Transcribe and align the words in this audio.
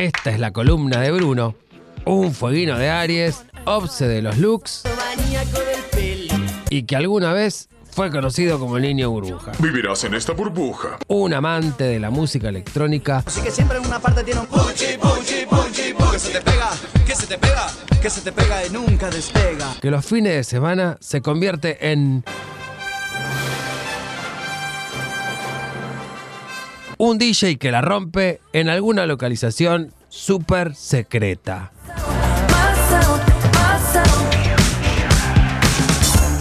Esta 0.00 0.30
es 0.30 0.40
la 0.40 0.50
columna 0.50 0.98
de 1.02 1.10
Bruno, 1.10 1.54
un 2.06 2.32
fueguino 2.32 2.78
de 2.78 2.88
Aries, 2.88 3.44
obse 3.66 4.08
de 4.08 4.22
los 4.22 4.38
looks 4.38 4.84
y 6.70 6.84
que 6.84 6.96
alguna 6.96 7.34
vez 7.34 7.68
fue 7.90 8.10
conocido 8.10 8.58
como 8.58 8.78
el 8.78 8.84
niño 8.84 9.10
burbuja. 9.10 9.52
Vivirás 9.58 10.04
en 10.04 10.14
esta 10.14 10.32
burbuja. 10.32 10.98
Un 11.08 11.34
amante 11.34 11.84
de 11.84 12.00
la 12.00 12.08
música 12.08 12.48
electrónica 12.48 13.22
Así 13.26 13.42
que 13.42 13.50
siempre 13.50 13.76
en 13.76 13.84
una 13.86 13.98
parte 13.98 14.24
tiene 14.24 14.40
un 14.40 14.46
puchi, 14.46 14.96
puchi, 14.98 15.44
puchi, 15.46 15.92
pu- 15.92 16.10
que 16.12 16.18
se 16.18 16.30
te 16.32 16.40
pega, 16.40 16.70
que 17.06 17.14
se 17.14 17.26
te 17.26 17.36
pega, 17.36 17.66
que 18.00 18.08
se 18.08 18.20
te 18.22 18.32
pega 18.32 18.64
y 18.66 18.70
nunca 18.70 19.10
despega. 19.10 19.74
que 19.82 19.90
los 19.90 20.06
fines 20.06 20.34
de 20.34 20.44
semana 20.44 20.96
se 21.00 21.20
convierte 21.20 21.90
en 21.92 22.24
un 27.02 27.16
DJ 27.16 27.56
que 27.56 27.70
la 27.70 27.80
rompe 27.80 28.40
en 28.52 28.68
alguna 28.68 29.06
localización 29.06 29.90
súper 30.10 30.74
secreta. 30.74 31.72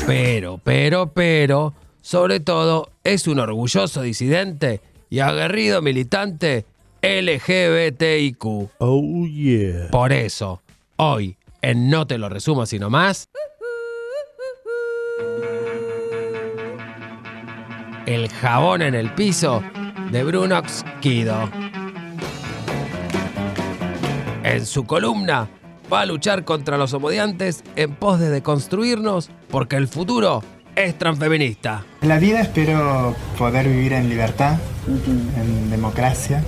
Pero, 0.06 0.60
pero, 0.62 1.14
pero, 1.14 1.74
sobre 2.02 2.42
todo 2.42 2.90
es 3.06 3.26
un 3.28 3.40
orgulloso 3.40 4.02
disidente 4.02 4.82
y 5.10 5.20
aguerrido 5.20 5.82
militante 5.82 6.66
LGBTIQ. 7.02 8.44
Oh 8.80 9.26
yeah. 9.28 9.88
Por 9.92 10.12
eso, 10.12 10.62
hoy, 10.98 11.38
en 11.62 11.90
No 11.90 12.06
Te 12.06 12.18
Lo 12.18 12.28
Resumo 12.28 12.66
Sino 12.66 12.90
Más, 12.90 13.30
el 18.06 18.28
jabón 18.28 18.82
en 18.82 18.96
el 18.96 19.14
piso 19.14 19.64
de 20.12 20.24
Brunox 20.24 20.84
Kido. 21.02 21.50
En 24.44 24.66
su 24.66 24.86
columna 24.86 25.48
va 25.92 26.02
a 26.02 26.06
luchar 26.06 26.44
contra 26.44 26.78
los 26.78 26.94
homodiantes 26.94 27.64
en 27.76 27.96
pos 27.96 28.20
de 28.20 28.30
deconstruirnos 28.30 29.30
porque 29.50 29.76
el 29.76 29.88
futuro 29.88 30.44
es 30.76 30.98
transfeminista. 30.98 31.86
En 32.02 32.10
la 32.10 32.20
vida 32.20 32.42
espero 32.42 33.16
poder 33.38 33.68
vivir 33.68 33.94
en 33.94 34.10
libertad, 34.10 34.58
en 34.88 35.70
democracia. 35.70 36.44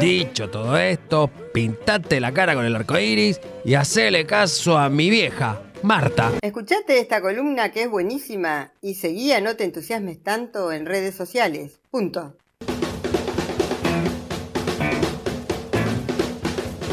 Dicho 0.00 0.48
todo 0.48 0.78
esto, 0.78 1.30
pintate 1.52 2.20
la 2.20 2.32
cara 2.32 2.54
con 2.54 2.64
el 2.64 2.74
arco 2.74 2.98
iris 2.98 3.40
y 3.64 3.74
hacele 3.74 4.24
caso 4.24 4.78
a 4.78 4.88
mi 4.88 5.10
vieja, 5.10 5.60
Marta. 5.82 6.32
Escuchate 6.40 6.98
esta 7.00 7.20
columna 7.20 7.70
que 7.70 7.82
es 7.82 7.90
buenísima 7.90 8.72
y 8.80 8.94
seguía 8.94 9.40
No 9.42 9.56
te 9.56 9.64
entusiasmes 9.64 10.22
tanto 10.22 10.72
en 10.72 10.86
redes 10.86 11.14
sociales. 11.14 11.79
Punto. 11.90 12.36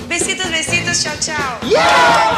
Besitos, 0.09 0.49
besitos, 0.49 1.03
chao, 1.03 1.13
chao. 1.19 1.59
Ahí 1.61 2.36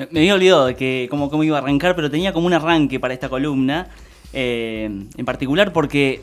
Me, 0.00 0.08
me 0.12 0.20
había 0.20 0.34
olvidado 0.34 0.66
de 0.66 0.76
que 0.76 1.06
cómo, 1.10 1.30
cómo 1.30 1.44
iba 1.44 1.58
a 1.58 1.60
arrancar, 1.60 1.94
pero 1.94 2.10
tenía 2.10 2.32
como 2.32 2.46
un 2.46 2.52
arranque 2.54 2.98
para 2.98 3.12
esta 3.14 3.28
columna. 3.28 3.88
eh, 4.32 4.88
en 5.16 5.24
particular 5.26 5.72
porque 5.72 6.22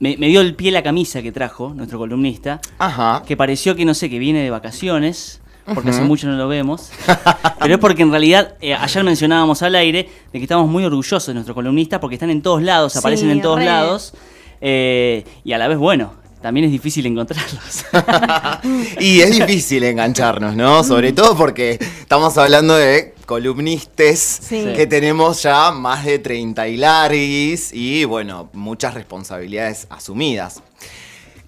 me, 0.00 0.16
me 0.18 0.26
dio 0.28 0.40
el 0.40 0.54
pie 0.54 0.70
la 0.70 0.82
camisa 0.82 1.22
que 1.22 1.32
trajo 1.32 1.72
nuestro 1.74 1.98
columnista. 1.98 2.60
Ajá. 2.78 3.22
Que 3.26 3.36
pareció 3.36 3.74
que 3.76 3.84
no 3.84 3.94
sé, 3.94 4.10
que 4.10 4.18
viene 4.18 4.42
de 4.42 4.50
vacaciones. 4.50 5.40
Porque 5.72 5.88
hace 5.90 6.02
mucho 6.02 6.26
no 6.26 6.36
lo 6.36 6.46
vemos. 6.46 6.90
Pero 7.58 7.74
es 7.76 7.80
porque 7.80 8.02
en 8.02 8.10
realidad 8.10 8.54
eh, 8.60 8.74
ayer 8.74 9.02
mencionábamos 9.02 9.62
al 9.62 9.74
aire 9.76 10.10
de 10.30 10.38
que 10.38 10.42
estamos 10.44 10.68
muy 10.68 10.84
orgullosos 10.84 11.26
de 11.28 11.32
nuestros 11.32 11.54
columnistas 11.54 12.00
porque 12.00 12.16
están 12.16 12.28
en 12.28 12.42
todos 12.42 12.60
lados, 12.62 12.92
Sí, 12.92 12.98
aparecen 12.98 13.30
en 13.30 13.40
todos 13.40 13.60
re. 13.60 13.64
lados. 13.64 14.12
eh, 14.60 15.24
y 15.42 15.52
a 15.52 15.58
la 15.58 15.66
vez, 15.68 15.78
bueno, 15.78 16.12
también 16.44 16.66
es 16.66 16.72
difícil 16.72 17.06
encontrarlos. 17.06 17.86
Y 19.00 19.22
es 19.22 19.30
difícil 19.30 19.82
engancharnos, 19.82 20.54
¿no? 20.54 20.84
Sobre 20.84 21.14
todo 21.14 21.34
porque 21.34 21.78
estamos 22.00 22.36
hablando 22.36 22.76
de 22.76 23.14
columnistas 23.24 24.18
Sí. 24.46 24.74
que 24.76 24.86
tenemos 24.86 25.42
ya 25.42 25.70
más 25.70 26.04
de 26.04 26.18
30 26.18 26.68
y 26.68 26.76
larguis 26.76 27.70
y, 27.72 28.04
bueno, 28.04 28.50
muchas 28.52 28.92
responsabilidades 28.92 29.86
asumidas. 29.88 30.60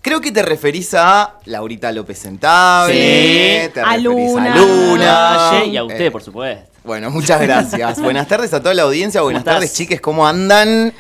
Creo 0.01 0.23
que 0.23 0.33
te 0.33 0.41
referís 0.43 0.95
a 0.95 1.41
Laurita 1.45 1.93
López 1.93 2.19
Sentable, 2.19 2.95
Sí. 2.95 3.71
te 3.75 3.81
A 3.81 3.85
referís 3.97 4.03
Luna. 4.05 4.55
a 4.55 4.57
Luna. 4.57 5.65
Y 5.67 5.77
a 5.77 5.85
usted, 5.85 6.07
Eh, 6.07 6.11
por 6.11 6.23
supuesto. 6.23 6.71
Bueno, 6.85 7.11
muchas 7.11 7.43
gracias. 7.43 8.01
Buenas 8.03 8.29
tardes 8.29 8.55
a 8.55 8.63
toda 8.63 8.73
la 8.73 8.85
audiencia. 8.85 9.21
Buenas 9.21 9.45
tardes, 9.45 9.75
chiques. 9.75 10.01
¿Cómo 10.01 10.27
andan? 10.27 10.95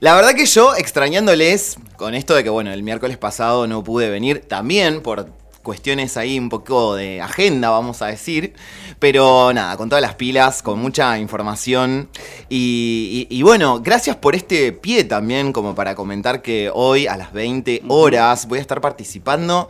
La 0.00 0.14
verdad 0.14 0.34
que 0.34 0.46
yo, 0.46 0.74
extrañándoles, 0.76 1.76
con 1.96 2.14
esto 2.14 2.34
de 2.34 2.44
que, 2.44 2.50
bueno, 2.50 2.72
el 2.72 2.82
miércoles 2.82 3.16
pasado 3.16 3.66
no 3.66 3.82
pude 3.82 4.10
venir, 4.10 4.40
también 4.46 5.00
por 5.02 5.28
cuestiones 5.62 6.16
ahí 6.16 6.38
un 6.38 6.48
poco 6.48 6.94
de 6.94 7.20
agenda, 7.20 7.70
vamos 7.70 8.00
a 8.02 8.06
decir. 8.06 8.54
Pero 8.98 9.52
nada, 9.52 9.76
con 9.76 9.88
todas 9.88 10.02
las 10.02 10.14
pilas, 10.14 10.62
con 10.62 10.78
mucha 10.78 11.18
información. 11.18 12.08
Y, 12.48 13.26
y- 13.30 13.42
bueno, 13.42 13.80
gracias 13.80 14.16
por 14.16 14.34
este 14.36 14.72
pie 14.72 15.04
también, 15.04 15.52
como 15.52 15.74
para 15.74 15.94
comentar 15.94 16.40
que 16.42 16.70
hoy 16.72 17.06
a 17.06 17.16
las 17.16 17.32
20 17.32 17.82
horas 17.88 18.46
voy 18.46 18.58
a 18.58 18.62
estar 18.62 18.80
participando 18.80 19.68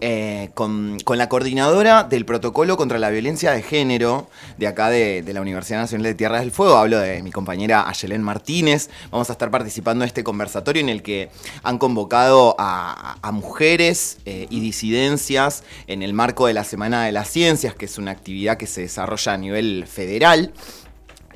eh, 0.00 0.50
con, 0.54 0.98
la 1.06 1.28
coordinadora 1.28 2.04
del 2.04 2.24
protocolo 2.24 2.76
contra 2.76 2.98
la 2.98 3.10
violencia 3.10 3.52
de 3.52 3.62
género 3.62 4.28
de 4.58 4.66
acá 4.66 4.90
de, 4.90 5.22
de 5.22 5.32
la 5.32 5.40
Universidad 5.40 5.80
Nacional 5.80 6.04
de 6.04 6.14
Tierra 6.14 6.40
del 6.40 6.50
Fuego. 6.50 6.76
Hablo 6.76 6.98
de 6.98 7.22
mi 7.22 7.30
compañera 7.30 7.88
Ayelén 7.88 8.22
Martínez. 8.22 8.90
Vamos 9.10 9.28
a 9.30 9.32
estar 9.32 9.50
participando 9.50 10.04
en 10.04 10.08
este 10.08 10.24
conversatorio 10.24 10.80
en 10.80 10.88
el 10.88 11.02
que 11.02 11.30
han 11.62 11.78
convocado 11.78 12.56
a, 12.58 13.16
a 13.20 13.32
mujeres 13.32 14.18
eh, 14.24 14.46
y 14.50 14.60
disidencias 14.60 15.64
en 15.86 16.02
el 16.02 16.12
marco 16.12 16.46
de 16.46 16.54
la 16.54 16.64
Semana 16.64 17.04
de 17.04 17.12
las 17.12 17.28
Ciencias, 17.28 17.74
que 17.74 17.86
es 17.86 17.98
una 17.98 18.10
actividad 18.10 18.56
que 18.56 18.66
se 18.66 18.82
desarrolla 18.82 19.34
a 19.34 19.36
nivel 19.36 19.86
federal. 19.86 20.52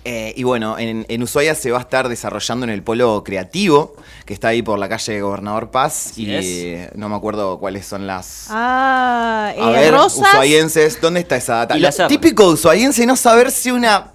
Eh, 0.07 0.35
y 0.37 0.43
bueno, 0.43 0.79
en, 0.79 1.07
en 1.09 1.23
Ushuaia 1.23 1.55
se 1.55 1.71
va 1.71 1.79
a 1.79 1.81
estar 1.81 2.11
desarrollando 2.11 2.65
en 2.65 2.71
el 2.71 2.83
polo 2.83 3.25
creativo, 3.25 3.95
que 4.27 4.35
está 4.35 4.49
ahí 4.49 4.61
por 4.63 4.79
la 4.79 4.87
calle 4.89 5.21
Gobernador 5.23 5.71
Paz. 5.71 6.09
Así 6.11 6.27
y 6.27 6.35
es. 6.35 6.45
eh, 6.45 6.91
no 6.95 7.09
me 7.09 7.17
acuerdo 7.17 7.59
cuáles 7.59 7.87
son 7.87 8.07
las. 8.07 8.49
Ah, 8.51 9.53
A 9.59 9.71
eh, 9.71 9.73
ver, 9.73 9.95
Rosas. 9.95 10.29
ushuaienses, 10.29 11.01
¿dónde 11.01 11.21
está 11.21 11.37
esa 11.37 11.55
data? 11.57 11.77
Y 11.79 11.81
Lo 11.81 11.91
típico 12.07 12.47
ushuaiense 12.49 13.07
no 13.07 13.17
saber 13.17 13.51
si 13.51 13.71
una 13.71 14.09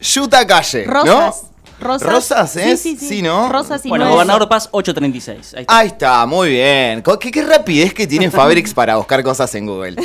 yuta 0.00 0.46
calle, 0.46 0.84
Rosas. 0.84 1.06
¿no? 1.06 1.50
Rosas. 1.80 2.12
Rosas, 2.12 2.56
¿es? 2.56 2.78
Sí, 2.82 2.90
sí, 2.90 2.98
sí. 3.00 3.08
Sí, 3.08 3.22
¿no? 3.22 3.48
Rosas 3.48 3.86
y 3.86 3.88
Bueno. 3.88 4.10
Gobernador 4.10 4.46
Paz 4.50 4.68
836. 4.70 5.54
Ahí 5.54 5.60
está. 5.62 5.78
Ahí 5.78 5.86
está, 5.86 6.26
muy 6.26 6.50
bien. 6.50 7.02
¿Qué, 7.18 7.30
qué 7.30 7.42
rapidez 7.42 7.94
que 7.94 8.06
tiene 8.06 8.30
Fabrics 8.30 8.74
para 8.74 8.96
buscar 8.96 9.22
cosas 9.22 9.54
en 9.54 9.64
Google. 9.64 9.96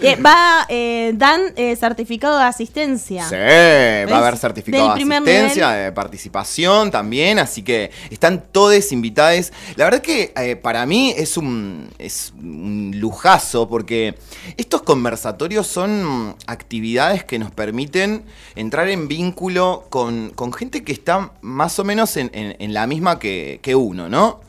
Eh, 0.00 0.16
va, 0.16 0.66
eh, 0.68 1.12
dan 1.14 1.40
eh, 1.56 1.74
certificado 1.76 2.38
de 2.38 2.44
asistencia. 2.44 3.28
Sí, 3.28 3.34
va 3.34 4.16
a 4.16 4.18
haber 4.20 4.36
certificado 4.36 4.94
Del 4.94 5.08
de 5.08 5.14
asistencia, 5.36 5.70
de 5.70 5.92
participación 5.92 6.90
también, 6.90 7.38
así 7.38 7.62
que 7.62 7.90
están 8.10 8.44
todos 8.52 8.92
invitados. 8.92 9.52
La 9.76 9.84
verdad 9.84 10.00
que 10.00 10.32
eh, 10.36 10.56
para 10.56 10.86
mí 10.86 11.12
es 11.16 11.36
un, 11.36 11.88
es 11.98 12.32
un 12.38 12.92
lujazo 12.96 13.68
porque 13.68 14.14
estos 14.56 14.82
conversatorios 14.82 15.66
son 15.66 16.36
actividades 16.46 17.24
que 17.24 17.38
nos 17.38 17.50
permiten 17.50 18.22
entrar 18.54 18.88
en 18.88 19.08
vínculo 19.08 19.86
con, 19.90 20.30
con 20.30 20.52
gente 20.52 20.84
que 20.84 20.92
está 20.92 21.32
más 21.40 21.78
o 21.78 21.84
menos 21.84 22.16
en, 22.16 22.30
en- 22.32 22.56
en 22.58 22.72
la 22.74 22.86
misma 22.86 23.18
que, 23.18 23.58
que 23.62 23.74
uno, 23.74 24.08
¿no? 24.08 24.40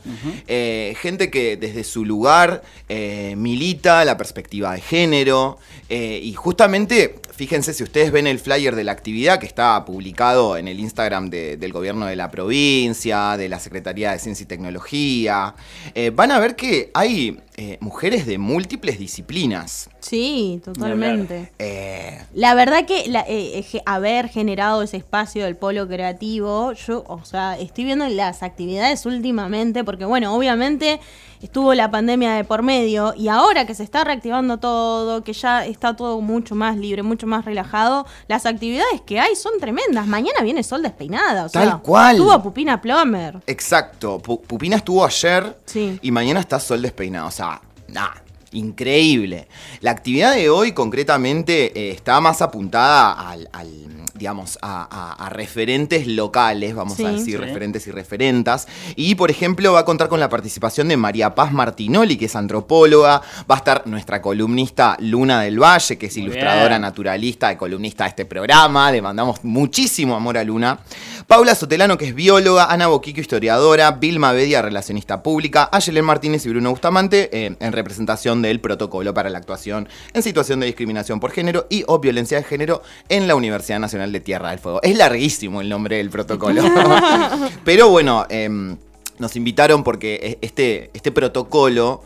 Eh, 0.48 0.94
gente 1.00 1.30
que 1.30 1.56
desde 1.56 1.84
su 1.84 2.04
lugar 2.04 2.62
eh, 2.88 3.34
milita 3.36 4.04
la 4.04 4.16
perspectiva 4.16 4.72
de 4.74 4.80
género, 4.80 5.39
eh, 5.88 6.20
y 6.22 6.32
justamente, 6.34 7.20
fíjense, 7.34 7.72
si 7.74 7.82
ustedes 7.82 8.12
ven 8.12 8.26
el 8.26 8.38
flyer 8.38 8.74
de 8.76 8.84
la 8.84 8.92
actividad 8.92 9.38
que 9.40 9.46
está 9.46 9.84
publicado 9.84 10.56
en 10.56 10.68
el 10.68 10.78
Instagram 10.80 11.30
de- 11.30 11.56
del 11.56 11.72
gobierno 11.72 12.06
de 12.06 12.16
la 12.16 12.30
provincia, 12.30 13.36
de 13.36 13.48
la 13.48 13.58
Secretaría 13.58 14.12
de 14.12 14.18
Ciencia 14.18 14.44
y 14.44 14.46
Tecnología, 14.46 15.54
eh, 15.94 16.10
van 16.10 16.30
a 16.30 16.38
ver 16.38 16.54
que 16.56 16.90
hay 16.94 17.38
eh, 17.56 17.76
mujeres 17.80 18.24
de 18.24 18.38
múltiples 18.38 18.98
disciplinas. 18.98 19.90
Sí, 20.00 20.62
totalmente. 20.64 21.50
Eh, 21.58 22.18
La 22.32 22.54
verdad 22.54 22.86
que 22.86 23.06
la- 23.08 23.26
eh, 23.28 23.58
eh, 23.72 23.82
haber 23.84 24.28
generado 24.28 24.82
ese 24.82 24.96
espacio 24.96 25.44
del 25.44 25.56
polo 25.56 25.86
creativo, 25.86 26.72
yo, 26.72 27.04
o 27.06 27.22
sea, 27.24 27.58
estoy 27.58 27.84
viendo 27.84 28.08
las 28.08 28.42
actividades 28.42 29.04
últimamente, 29.04 29.84
porque 29.84 30.06
bueno, 30.06 30.34
obviamente 30.34 31.00
estuvo 31.40 31.74
la 31.74 31.90
pandemia 31.90 32.32
de 32.32 32.44
por 32.44 32.62
medio 32.62 33.14
y 33.16 33.28
ahora 33.28 33.66
que 33.66 33.74
se 33.74 33.82
está 33.82 34.04
reactivando 34.04 34.58
todo, 34.58 35.24
que 35.24 35.32
ya 35.32 35.64
está 35.66 35.96
todo 35.96 36.20
mucho 36.20 36.54
más 36.54 36.76
libre, 36.76 37.02
mucho 37.02 37.26
más 37.26 37.44
relajado, 37.44 38.06
las 38.28 38.46
actividades 38.46 39.00
que 39.06 39.18
hay 39.20 39.34
son 39.36 39.52
tremendas. 39.60 40.06
Mañana 40.06 40.42
viene 40.42 40.62
Sol 40.62 40.82
despeinada, 40.82 41.46
o 41.46 41.48
sea, 41.48 41.62
Tal 41.62 41.82
cual. 41.82 42.16
Tuvo 42.16 42.42
Pupina 42.42 42.80
Plomer. 42.80 43.40
Exacto. 43.46 44.20
Pu- 44.20 44.40
Pupina 44.40 44.76
estuvo 44.76 45.04
ayer 45.04 45.56
Sí. 45.64 45.98
y 46.02 46.10
mañana 46.10 46.40
está 46.40 46.60
Sol 46.60 46.82
despeinado. 46.82 47.28
O 47.28 47.32
sea, 47.32 47.60
nada. 47.88 48.22
Increíble. 48.52 49.46
La 49.80 49.92
actividad 49.92 50.34
de 50.34 50.50
hoy 50.50 50.72
concretamente 50.72 51.66
eh, 51.78 51.92
está 51.92 52.20
más 52.20 52.42
apuntada 52.42 53.12
al, 53.12 53.48
al, 53.52 53.99
digamos, 54.20 54.58
a, 54.60 54.86
a- 54.90 55.26
a 55.26 55.30
referentes 55.30 56.06
locales, 56.06 56.74
vamos 56.74 56.98
Sí. 56.98 57.04
a 57.06 57.08
decir, 57.10 57.38
Sí. 57.38 57.44
referentes 57.44 57.86
y 57.86 57.90
referentas. 57.90 58.68
Y, 58.94 59.14
por 59.14 59.30
ejemplo, 59.30 59.72
va 59.72 59.80
a 59.80 59.84
contar 59.86 60.08
con 60.08 60.20
la 60.20 60.28
participación 60.28 60.88
de 60.88 60.98
María 60.98 61.34
Paz 61.34 61.52
Martinoli, 61.52 62.18
que 62.18 62.26
es 62.26 62.36
antropóloga. 62.36 63.22
Va 63.50 63.54
a 63.54 63.58
estar 63.58 63.86
nuestra 63.86 64.20
columnista 64.20 64.96
Luna 65.00 65.40
del 65.40 65.58
Valle, 65.58 65.96
que 65.96 66.06
es 66.06 66.16
Muy 66.18 66.24
ilustradora, 66.26 66.68
bien. 66.68 66.82
naturalista 66.82 67.50
y 67.50 67.56
columnista 67.56 68.04
de 68.04 68.10
este 68.10 68.24
programa. 68.26 68.92
Le 68.92 69.00
mandamos 69.00 69.42
muchísimo 69.42 70.14
amor 70.14 70.36
a 70.36 70.44
Luna. 70.44 70.80
Paula 71.26 71.54
Sotelano, 71.54 71.96
que 71.96 72.08
es 72.08 72.14
bióloga. 72.14 72.66
Ana 72.66 72.88
Boquico, 72.88 73.20
historiadora. 73.22 73.92
Vilma 73.92 74.32
Bedia, 74.32 74.60
relacionista 74.60 75.22
pública. 75.22 75.70
Ayelen 75.72 76.04
Martínez 76.04 76.44
y 76.44 76.50
Bruno 76.50 76.68
Bustamante, 76.70 77.30
eh, 77.32 77.56
en 77.58 77.72
representación 77.72 78.42
del 78.42 78.60
protocolo 78.60 79.14
para 79.14 79.30
la 79.30 79.38
actuación 79.38 79.88
en 80.12 80.22
situación 80.22 80.60
de 80.60 80.66
discriminación 80.66 81.20
por 81.20 81.30
género 81.30 81.66
y 81.70 81.84
o 81.86 81.98
violencia 82.00 82.36
de 82.36 82.44
género 82.44 82.82
en 83.08 83.26
la 83.26 83.34
Universidad 83.34 83.78
Nacional 83.78 84.09
de 84.12 84.20
Tierra 84.20 84.50
del 84.50 84.58
Fuego. 84.58 84.80
Es 84.82 84.96
larguísimo 84.96 85.60
el 85.60 85.68
nombre 85.68 85.96
del 85.96 86.10
protocolo. 86.10 86.62
Pero 87.64 87.88
bueno, 87.88 88.26
em, 88.28 88.76
nos 89.18 89.36
invitaron 89.36 89.82
porque 89.84 90.14
e- 90.22 90.38
este, 90.40 90.90
este 90.94 91.12
protocolo 91.12 92.02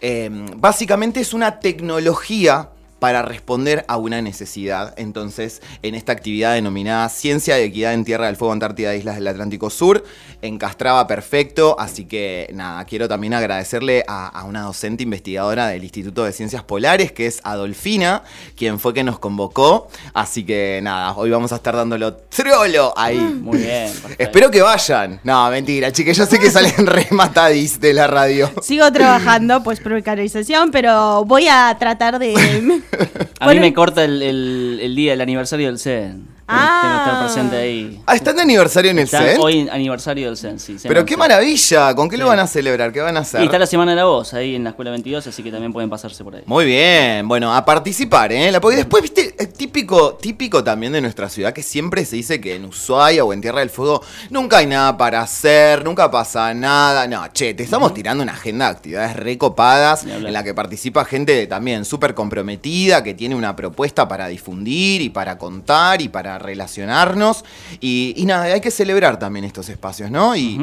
em, 0.00 0.46
básicamente 0.56 1.20
es 1.20 1.32
una 1.34 1.60
tecnología 1.60 2.70
para 3.00 3.22
responder 3.22 3.84
a 3.88 3.96
una 3.96 4.22
necesidad. 4.22 4.94
Entonces, 4.96 5.62
en 5.82 5.96
esta 5.96 6.12
actividad 6.12 6.54
denominada 6.54 7.08
Ciencia 7.08 7.56
de 7.56 7.64
Equidad 7.64 7.94
en 7.94 8.04
Tierra 8.04 8.26
del 8.26 8.36
Fuego, 8.36 8.52
Antártida, 8.52 8.94
Islas 8.94 9.16
del 9.16 9.26
Atlántico 9.26 9.70
Sur, 9.70 10.04
encastraba 10.42 11.06
perfecto. 11.06 11.74
Así 11.78 12.04
que, 12.04 12.48
nada, 12.54 12.84
quiero 12.84 13.08
también 13.08 13.34
agradecerle 13.34 14.04
a, 14.06 14.28
a 14.28 14.44
una 14.44 14.62
docente 14.62 15.02
investigadora 15.02 15.66
del 15.68 15.82
Instituto 15.82 16.24
de 16.24 16.32
Ciencias 16.32 16.62
Polares, 16.62 17.10
que 17.10 17.26
es 17.26 17.40
Adolfina, 17.42 18.22
quien 18.54 18.78
fue 18.78 18.94
que 18.94 19.02
nos 19.02 19.18
convocó. 19.18 19.88
Así 20.12 20.44
que, 20.44 20.80
nada, 20.82 21.14
hoy 21.16 21.30
vamos 21.30 21.52
a 21.52 21.56
estar 21.56 21.74
dándolo 21.74 22.14
trolo 22.14 22.92
ahí. 22.96 23.18
Muy 23.18 23.58
bien. 23.58 23.90
perfecto. 23.90 24.22
Espero 24.22 24.50
que 24.50 24.60
vayan. 24.60 25.20
No, 25.24 25.50
mentira, 25.50 25.90
chicas, 25.90 26.16
yo 26.16 26.26
sé 26.26 26.38
que 26.38 26.50
salen 26.50 26.74
re 26.86 27.06
matadis 27.10 27.80
de 27.80 27.94
la 27.94 28.06
radio. 28.06 28.50
Sigo 28.60 28.90
trabajando, 28.92 29.62
pues 29.62 29.80
precarización, 29.80 30.70
pero 30.70 31.24
voy 31.24 31.48
a 31.48 31.74
tratar 31.78 32.18
de... 32.18 32.82
A 33.40 33.46
mí 33.48 33.60
me 33.60 33.72
corta 33.74 34.04
el, 34.04 34.22
el- 34.22 34.78
el 34.82 34.94
día, 34.96 35.12
el 35.12 35.20
aniversario 35.20 35.66
del 35.66 35.78
CEN. 35.78 36.26
Ah. 36.52 36.80
Tengo 36.82 36.94
que 36.96 37.10
estar 37.10 37.24
presente 37.24 37.56
ahí. 37.56 38.00
Ah, 38.06 38.14
¿están 38.16 38.36
de 38.36 38.42
aniversario 38.42 38.90
en 38.90 38.98
el 38.98 39.04
Está 39.04 39.22
CEN? 39.22 39.40
Hoy 39.40 39.68
aniversario 39.70 40.26
del 40.26 40.36
CEN, 40.36 40.58
sí. 40.58 40.76
Pero 40.82 41.04
qué 41.04 41.16
maravilla, 41.16 41.94
¿con 41.94 42.08
qué 42.08 42.16
lo 42.16 42.26
van 42.26 42.38
a 42.40 42.46
celebrar? 42.46 42.92
¿Qué 42.92 43.00
van 43.00 43.16
a 43.16 43.20
hacer? 43.20 43.40
Y 43.42 43.44
está 43.44 43.58
la 43.58 43.66
Semana 43.66 43.92
de 43.92 43.96
la 43.96 44.04
Voz 44.04 44.34
ahí 44.34 44.54
en 44.56 44.64
la 44.64 44.70
Escuela 44.70 44.90
22, 44.90 45.26
así 45.26 45.42
que 45.42 45.50
también 45.50 45.72
pueden 45.72 45.88
pasarse 45.90 46.24
por 46.24 46.34
ahí. 46.36 46.42
Muy 46.46 46.64
bien, 46.64 47.28
bueno, 47.28 47.54
a 47.54 47.64
participar, 47.64 48.32
¿eh? 48.32 48.50
La- 48.50 48.60
Porque 48.60 48.76
después, 48.78 49.02
viste, 49.02 49.34
es 49.38 49.52
típico, 49.52 50.14
típico 50.14 50.64
también 50.64 50.92
de 50.92 51.00
nuestra 51.00 51.28
ciudad 51.28 51.52
que 51.52 51.62
siempre 51.62 52.04
se 52.04 52.16
dice 52.16 52.40
que 52.40 52.56
en 52.56 52.64
Ushuaia 52.64 53.24
o 53.24 53.32
en 53.32 53.40
Tierra 53.40 53.60
del 53.60 53.70
Fuego 53.70 54.02
nunca 54.30 54.58
hay 54.58 54.66
nada 54.66 54.96
para 54.96 55.20
hacer, 55.22 55.84
nunca 55.84 56.10
pasa 56.10 56.52
nada. 56.54 57.06
No, 57.06 57.26
che, 57.32 57.54
te 57.54 57.62
estamos 57.62 57.94
tirando 57.94 58.22
una 58.22 58.32
agenda 58.32 58.66
de 58.66 58.70
actividades 58.72 59.16
recopadas 59.16 60.04
en 60.04 60.32
la 60.32 60.42
que 60.42 60.54
participa 60.54 61.04
gente 61.04 61.46
también 61.46 61.84
súper 61.84 62.14
comprometida, 62.14 63.02
que 63.04 63.14
tiene 63.14 63.34
una 63.34 63.54
propuesta 63.54 64.08
para 64.08 64.26
difundir 64.28 65.00
y 65.02 65.10
para 65.10 65.38
contar 65.38 66.00
y 66.02 66.08
para 66.08 66.38
relacionarnos. 66.40 67.44
Y, 67.80 68.14
y 68.16 68.26
nada, 68.26 68.44
hay 68.44 68.60
que 68.60 68.70
celebrar 68.72 69.18
también 69.18 69.44
estos 69.44 69.68
espacios, 69.68 70.10
¿no? 70.10 70.34
Y, 70.36 70.60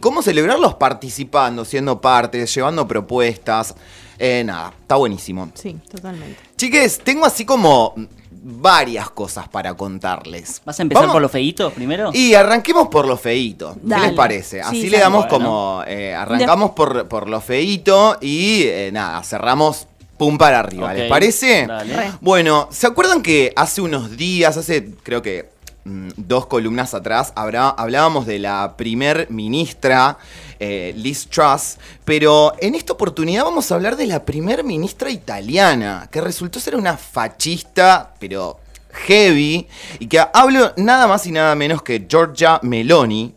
cómo 0.00 0.20
celebrarlos 0.22 0.74
participando, 0.74 1.64
siendo 1.64 2.00
parte, 2.00 2.44
llevando 2.46 2.86
propuestas. 2.86 3.74
Eh, 4.18 4.42
nada, 4.44 4.74
está 4.82 4.96
buenísimo. 4.96 5.50
Sí, 5.54 5.78
totalmente. 5.90 6.36
Chiques, 6.56 6.98
tengo 7.02 7.24
así 7.24 7.44
como 7.46 7.94
varias 8.42 9.10
cosas 9.10 9.48
para 9.48 9.74
contarles. 9.74 10.62
¿Vas 10.64 10.78
a 10.78 10.82
empezar 10.82 11.02
Vamos- 11.02 11.14
por 11.14 11.22
los 11.22 11.30
feitos 11.30 11.72
primero? 11.72 12.10
Y 12.14 12.34
arranquemos 12.34 12.88
por 12.88 13.06
lo 13.06 13.16
feito. 13.16 13.76
¿Qué 13.86 13.98
les 13.98 14.12
parece? 14.12 14.56
Sí, 14.58 14.62
Así 14.66 14.82
sí. 14.82 14.90
le 14.90 14.98
damos 14.98 15.26
Bueno. 15.28 15.44
como. 15.46 15.82
eh, 15.86 16.14
arrancamos 16.14 16.70
por, 16.70 17.06
por 17.08 17.28
lo 17.28 17.40
feito 17.40 18.16
y 18.20 18.62
eh, 18.64 18.90
nada, 18.92 19.22
cerramos 19.22 19.86
pum 20.20 20.36
para 20.36 20.58
arriba. 20.60 20.90
Ok, 20.90 20.96
¿Les 20.98 21.08
parece? 21.08 21.66
dale. 21.66 21.96
Re. 21.96 22.12
Bueno, 22.20 22.68
¿se 22.70 22.86
acuerdan 22.86 23.22
que 23.22 23.54
hace 23.56 23.80
unos 23.80 24.18
días, 24.18 24.58
hace 24.58 24.90
creo 25.02 25.22
que 25.22 25.48
mm, 25.84 26.08
dos 26.18 26.44
columnas 26.44 26.92
atrás, 26.92 27.32
habrá- 27.36 27.70
hablábamos 27.70 28.26
de 28.26 28.38
la 28.38 28.74
primer 28.76 29.28
ministra 29.30 30.18
eh, 30.58 30.92
Liz 30.94 31.26
Truss, 31.26 31.78
pero 32.04 32.52
en 32.60 32.74
esta 32.74 32.92
oportunidad 32.92 33.44
vamos 33.44 33.72
a 33.72 33.76
hablar 33.76 33.96
de 33.96 34.06
la 34.06 34.26
primer 34.26 34.62
ministra 34.62 35.08
italiana, 35.08 36.06
que 36.12 36.20
resultó 36.20 36.60
ser 36.60 36.76
una 36.76 36.98
fachista, 36.98 38.12
pero 38.20 38.60
heavy, 39.06 39.66
y 40.00 40.06
que 40.06 40.20
hablo 40.34 40.74
nada 40.76 41.06
más 41.06 41.26
y 41.26 41.32
nada 41.32 41.54
menos 41.54 41.80
que 41.80 42.04
Giorgia 42.06 42.58
Meloni, 42.62 43.34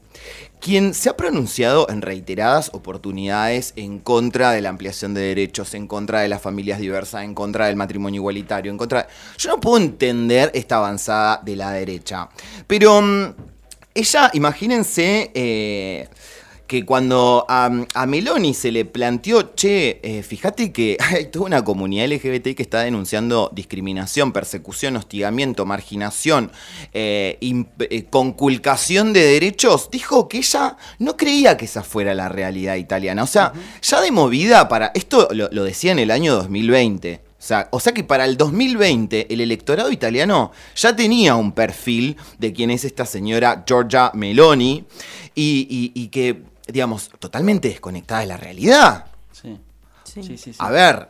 quien 0.63 0.93
se 0.93 1.09
ha 1.09 1.17
pronunciado 1.17 1.89
en 1.89 2.01
reiteradas 2.01 2.69
oportunidades 2.73 3.73
en 3.75 3.99
contra 3.99 4.51
de 4.51 4.61
la 4.61 4.69
ampliación 4.69 5.13
de 5.13 5.19
derechos, 5.19 5.73
en 5.73 5.87
contra 5.87 6.21
de 6.21 6.29
las 6.29 6.41
familias 6.41 6.79
diversas, 6.79 7.25
en 7.25 7.35
contra 7.35 7.65
del 7.65 7.75
matrimonio 7.75 8.19
igualitario, 8.19 8.71
en 8.71 8.77
contra... 8.77 9.05
Yo 9.37 9.49
no 9.49 9.59
puedo 9.59 9.75
entender 9.75 10.51
esta 10.53 10.77
avanzada 10.77 11.41
de 11.43 11.57
la 11.57 11.71
derecha. 11.71 12.29
Pero 12.65 13.01
mm, 13.01 13.35
ella, 13.93 14.31
imagínense... 14.33 15.31
eh, 15.33 16.07
que 16.73 16.85
cuando 16.85 17.45
a, 17.47 17.69
a 17.93 18.05
Meloni 18.07 18.55
se 18.55 18.71
le 18.71 18.83
planteó, 18.85 19.53
che, 19.53 19.99
eh, 20.01 20.23
fíjate 20.23 20.71
que 20.71 20.97
hay 20.99 21.25
toda 21.25 21.45
una 21.45 21.63
comunidad 21.63 22.07
LGBT 22.07 22.55
que 22.55 22.63
está 22.63 22.79
denunciando 22.81 23.51
discriminación, 23.53 24.31
persecución, 24.31 24.95
hostigamiento, 24.95 25.67
marginación, 25.67 26.51
eh, 26.95 27.37
eh, 27.41 28.05
conculcación 28.09 29.13
de 29.13 29.23
derechos, 29.23 29.89
dijo 29.91 30.27
que 30.27 30.39
ella 30.39 30.77
no 30.97 31.15
creía 31.15 31.57
que 31.57 31.65
esa 31.65 31.83
fuera 31.83 32.15
la 32.15 32.27
realidad 32.27 32.75
italiana. 32.77 33.21
O 33.21 33.27
sea, 33.27 33.53
ya 33.81 34.01
de 34.01 34.09
movida 34.11 34.67
para... 34.67 34.91
Esto 34.95 35.27
lo, 35.31 35.49
lo 35.51 35.63
decía 35.65 35.91
en 35.91 35.99
el 35.99 36.09
año 36.09 36.33
2020. 36.33 37.21
O 37.37 37.45
sea, 37.45 37.67
o 37.71 37.79
sea 37.79 37.93
que 37.93 38.03
para 38.03 38.25
el 38.25 38.35
2020 38.37 39.27
el 39.31 39.41
electorado 39.41 39.91
italiano 39.91 40.51
ya 40.75 40.95
tenía 40.95 41.35
un 41.35 41.51
perfil 41.51 42.15
de 42.39 42.51
quién 42.51 42.71
es 42.71 42.83
esta 42.85 43.05
señora 43.05 43.63
Giorgia 43.67 44.09
Meloni 44.15 44.85
y, 45.35 45.67
y- 45.69 45.91
y 45.93 46.07
que, 46.07 46.41
digamos, 46.67 47.09
totalmente 47.19 47.67
desconectada 47.69 48.21
de 48.21 48.27
la 48.27 48.37
realidad. 48.37 49.05
Sí. 49.31 49.57
Sí. 50.03 50.21
Sí, 50.21 50.37
sí, 50.37 50.53
sí. 50.53 50.55
A 50.59 50.69
ver, 50.69 51.07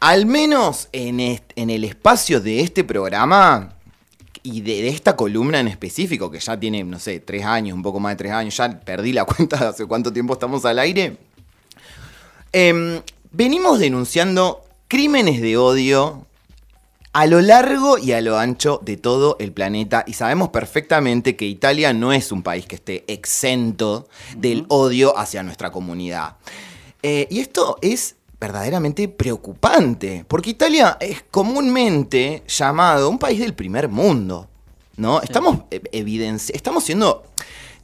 al 0.00 0.26
menos 0.26 0.88
en, 0.92 1.20
el 1.20 1.84
espacio 1.84 2.40
de 2.40 2.60
este 2.60 2.82
programa 2.84 3.74
y 4.42 4.62
de, 4.62 4.82
de 4.82 4.88
esta 4.88 5.14
columna 5.14 5.60
en 5.60 5.68
específico, 5.68 6.30
que 6.30 6.40
ya 6.40 6.58
tiene, 6.58 6.82
no 6.82 6.98
sé, 6.98 7.20
tres 7.20 7.44
años, 7.44 7.76
un 7.76 7.82
poco 7.82 8.00
más 8.00 8.12
de 8.12 8.16
tres 8.16 8.32
años, 8.32 8.56
ya 8.56 8.80
perdí 8.80 9.12
la 9.12 9.24
cuenta 9.26 9.58
de 9.58 9.66
hace 9.66 9.86
cuánto 9.86 10.12
tiempo 10.12 10.32
estamos 10.32 10.64
al 10.64 10.78
aire, 10.78 11.18
em, 12.52 13.00
venimos 13.30 13.78
denunciando 13.78 14.64
crímenes 14.88 15.40
de 15.40 15.56
odio 15.56 16.26
a 17.12 17.26
lo 17.26 17.40
largo 17.40 17.98
y 17.98 18.12
a 18.12 18.20
lo 18.20 18.38
ancho 18.38 18.80
de 18.84 18.96
todo 18.96 19.36
el 19.40 19.52
planeta 19.52 20.04
y 20.06 20.12
sabemos 20.12 20.50
perfectamente 20.50 21.34
que 21.34 21.44
Italia 21.44 21.92
no 21.92 22.12
es 22.12 22.30
un 22.30 22.42
país 22.42 22.66
que 22.66 22.76
esté 22.76 23.04
exento 23.08 24.08
del 24.36 24.64
odio 24.68 25.18
hacia 25.18 25.42
nuestra 25.42 25.72
comunidad. 25.72 26.36
Eh, 27.02 27.26
y 27.30 27.40
esto 27.40 27.78
es 27.82 28.16
verdaderamente 28.38 29.08
preocupante, 29.08 30.24
porque 30.26 30.50
Italia 30.50 30.96
es 31.00 31.22
comúnmente 31.30 32.42
llamado 32.46 33.10
un 33.10 33.18
país 33.18 33.40
del 33.40 33.54
primer 33.54 33.88
mundo, 33.88 34.48
¿no? 34.96 35.20
Estamos, 35.20 35.62
eh, 35.70 35.82
estamos 36.54 36.84
siendo 36.84 37.24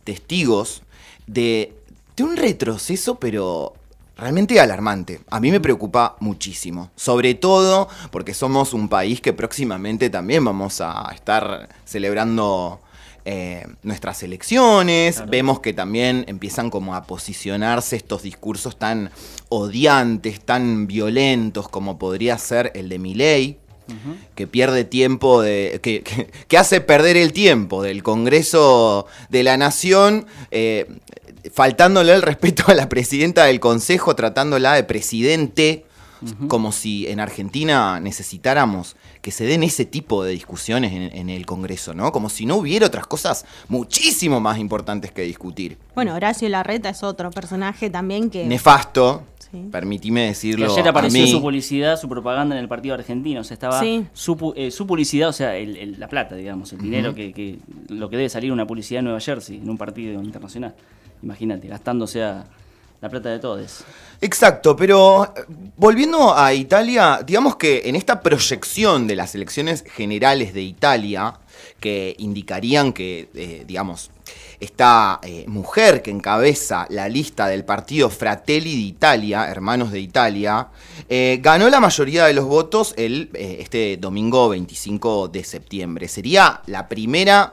testigos 0.04 0.82
de, 1.26 1.74
de 2.16 2.22
un 2.22 2.36
retroceso, 2.36 3.16
pero 3.16 3.74
realmente 4.16 4.58
alarmante. 4.60 5.20
A 5.30 5.40
mí 5.40 5.50
me 5.50 5.60
preocupa 5.60 6.16
muchísimo. 6.20 6.90
Sobre 6.96 7.34
todo 7.34 7.88
porque 8.10 8.34
somos 8.34 8.72
un 8.72 8.88
país 8.88 9.20
que 9.20 9.32
próximamente 9.32 10.10
también 10.10 10.44
vamos 10.44 10.80
a 10.80 11.10
estar 11.14 11.68
celebrando 11.84 12.80
eh, 13.24 13.66
nuestras 13.82 14.22
elecciones. 14.22 15.22
Vemos 15.28 15.60
que 15.60 15.72
también 15.72 16.24
empiezan 16.28 16.70
como 16.70 16.94
a 16.94 17.04
posicionarse 17.04 17.96
estos 17.96 18.22
discursos 18.22 18.78
tan 18.78 19.10
odiantes, 19.48 20.40
tan 20.40 20.86
violentos 20.86 21.68
como 21.68 21.98
podría 21.98 22.38
ser 22.38 22.72
el 22.74 22.88
de 22.88 22.98
Milei. 22.98 23.65
Que 24.34 24.46
pierde 24.46 24.84
tiempo, 24.84 25.42
de, 25.42 25.80
que, 25.82 26.02
que- 26.02 26.30
que 26.48 26.58
hace 26.58 26.80
perder 26.80 27.16
el 27.16 27.32
tiempo 27.32 27.82
del 27.82 28.02
Congreso 28.02 29.06
de 29.28 29.42
la 29.42 29.56
Nación, 29.56 30.26
eh, 30.50 30.86
faltándole 31.52 32.12
el 32.12 32.22
respeto 32.22 32.64
a 32.68 32.74
la 32.74 32.88
presidenta 32.88 33.44
del 33.44 33.60
Consejo, 33.60 34.16
tratándola 34.16 34.74
de 34.74 34.84
presidente, 34.84 35.84
como 36.48 36.72
si 36.72 37.06
en 37.06 37.20
Argentina 37.20 38.00
necesitáramos 38.00 38.96
que 39.26 39.32
se 39.32 39.44
den 39.44 39.64
ese 39.64 39.84
tipo 39.84 40.22
de 40.22 40.30
discusiones 40.30 40.92
en, 40.92 41.02
en 41.12 41.30
el 41.30 41.46
Congreso, 41.46 41.94
¿no? 41.94 42.12
Como 42.12 42.28
si 42.28 42.46
no 42.46 42.54
hubiera 42.58 42.86
otras 42.86 43.08
cosas 43.08 43.44
muchísimo 43.68 44.38
más 44.38 44.56
importantes 44.60 45.10
que 45.10 45.22
discutir. 45.22 45.78
Bueno, 45.96 46.14
Horacio 46.14 46.48
Larreta 46.48 46.90
es 46.90 47.02
otro 47.02 47.32
personaje 47.32 47.90
también 47.90 48.30
que... 48.30 48.46
Nefasto, 48.46 49.24
Sí. 49.50 49.64
permitime 49.72 50.20
Que 50.22 50.26
decirlo. 50.28 50.72
ayer 50.72 50.86
a 50.86 50.90
apareció 50.90 51.22
mí. 51.22 51.28
su 51.30 51.40
publicidad, 51.40 51.98
su 51.98 52.08
propaganda 52.08 52.54
en 52.56 52.60
el 52.62 52.68
partido 52.68 52.94
argentino. 52.94 53.40
O 53.40 53.44
sea, 53.44 53.54
estaba 53.54 53.80
Sí. 53.80 54.06
su, 54.12 54.36
pu- 54.36 54.52
eh, 54.56 54.70
su 54.70 54.86
publicidad, 54.86 55.28
o 55.28 55.32
sea, 55.32 55.56
el- 55.56 55.76
el- 55.76 55.98
la 56.00 56.06
plata, 56.08 56.36
digamos, 56.36 56.72
el 56.72 56.78
dinero 56.80 57.12
que, 57.14 57.32
que- 57.32 57.58
lo 57.88 58.08
que 58.08 58.16
debe 58.16 58.28
salir 58.28 58.52
una 58.52 58.64
publicidad 58.66 59.00
en 59.00 59.06
Nueva 59.06 59.18
Jersey, 59.20 59.56
en 59.58 59.68
un 59.68 59.76
partido 59.78 60.22
internacional. 60.22 60.74
Imagínate, 61.22 61.66
gastándose 61.66 62.22
a 62.22 62.44
la 63.06 63.10
plata 63.10 63.30
de 63.30 63.38
todos. 63.38 63.84
Exacto, 64.20 64.74
pero 64.74 65.24
eh, 65.24 65.44
volviendo 65.76 66.36
a 66.36 66.52
Italia, 66.52 67.20
digamos 67.24 67.56
que 67.56 67.82
en 67.84 67.94
esta 67.94 68.20
proyección 68.20 69.06
de 69.06 69.14
las 69.14 69.34
elecciones 69.34 69.84
generales 69.86 70.52
de 70.54 70.62
Italia, 70.62 71.34
que 71.78 72.16
indicarían 72.18 72.92
que, 72.92 73.28
eh, 73.34 73.64
digamos, 73.66 74.10
esta 74.58 75.20
eh, 75.22 75.44
mujer 75.46 76.02
que 76.02 76.10
encabeza 76.10 76.86
la 76.88 77.08
lista 77.08 77.46
del 77.46 77.64
partido 77.64 78.10
Fratelli 78.10 78.74
d'Italia, 78.74 79.48
Hermanos 79.48 79.92
de 79.92 80.00
Italia, 80.00 80.68
ganó 81.40 81.68
la 81.68 81.78
mayoría 81.78 82.24
de 82.24 82.32
los 82.32 82.46
votos 82.46 82.94
el, 82.96 83.30
este 83.34 83.98
domingo 83.98 84.48
25 84.48 85.28
de 85.28 85.44
septiembre. 85.44 86.08
Sería 86.08 86.62
la 86.66 86.88
primera... 86.88 87.52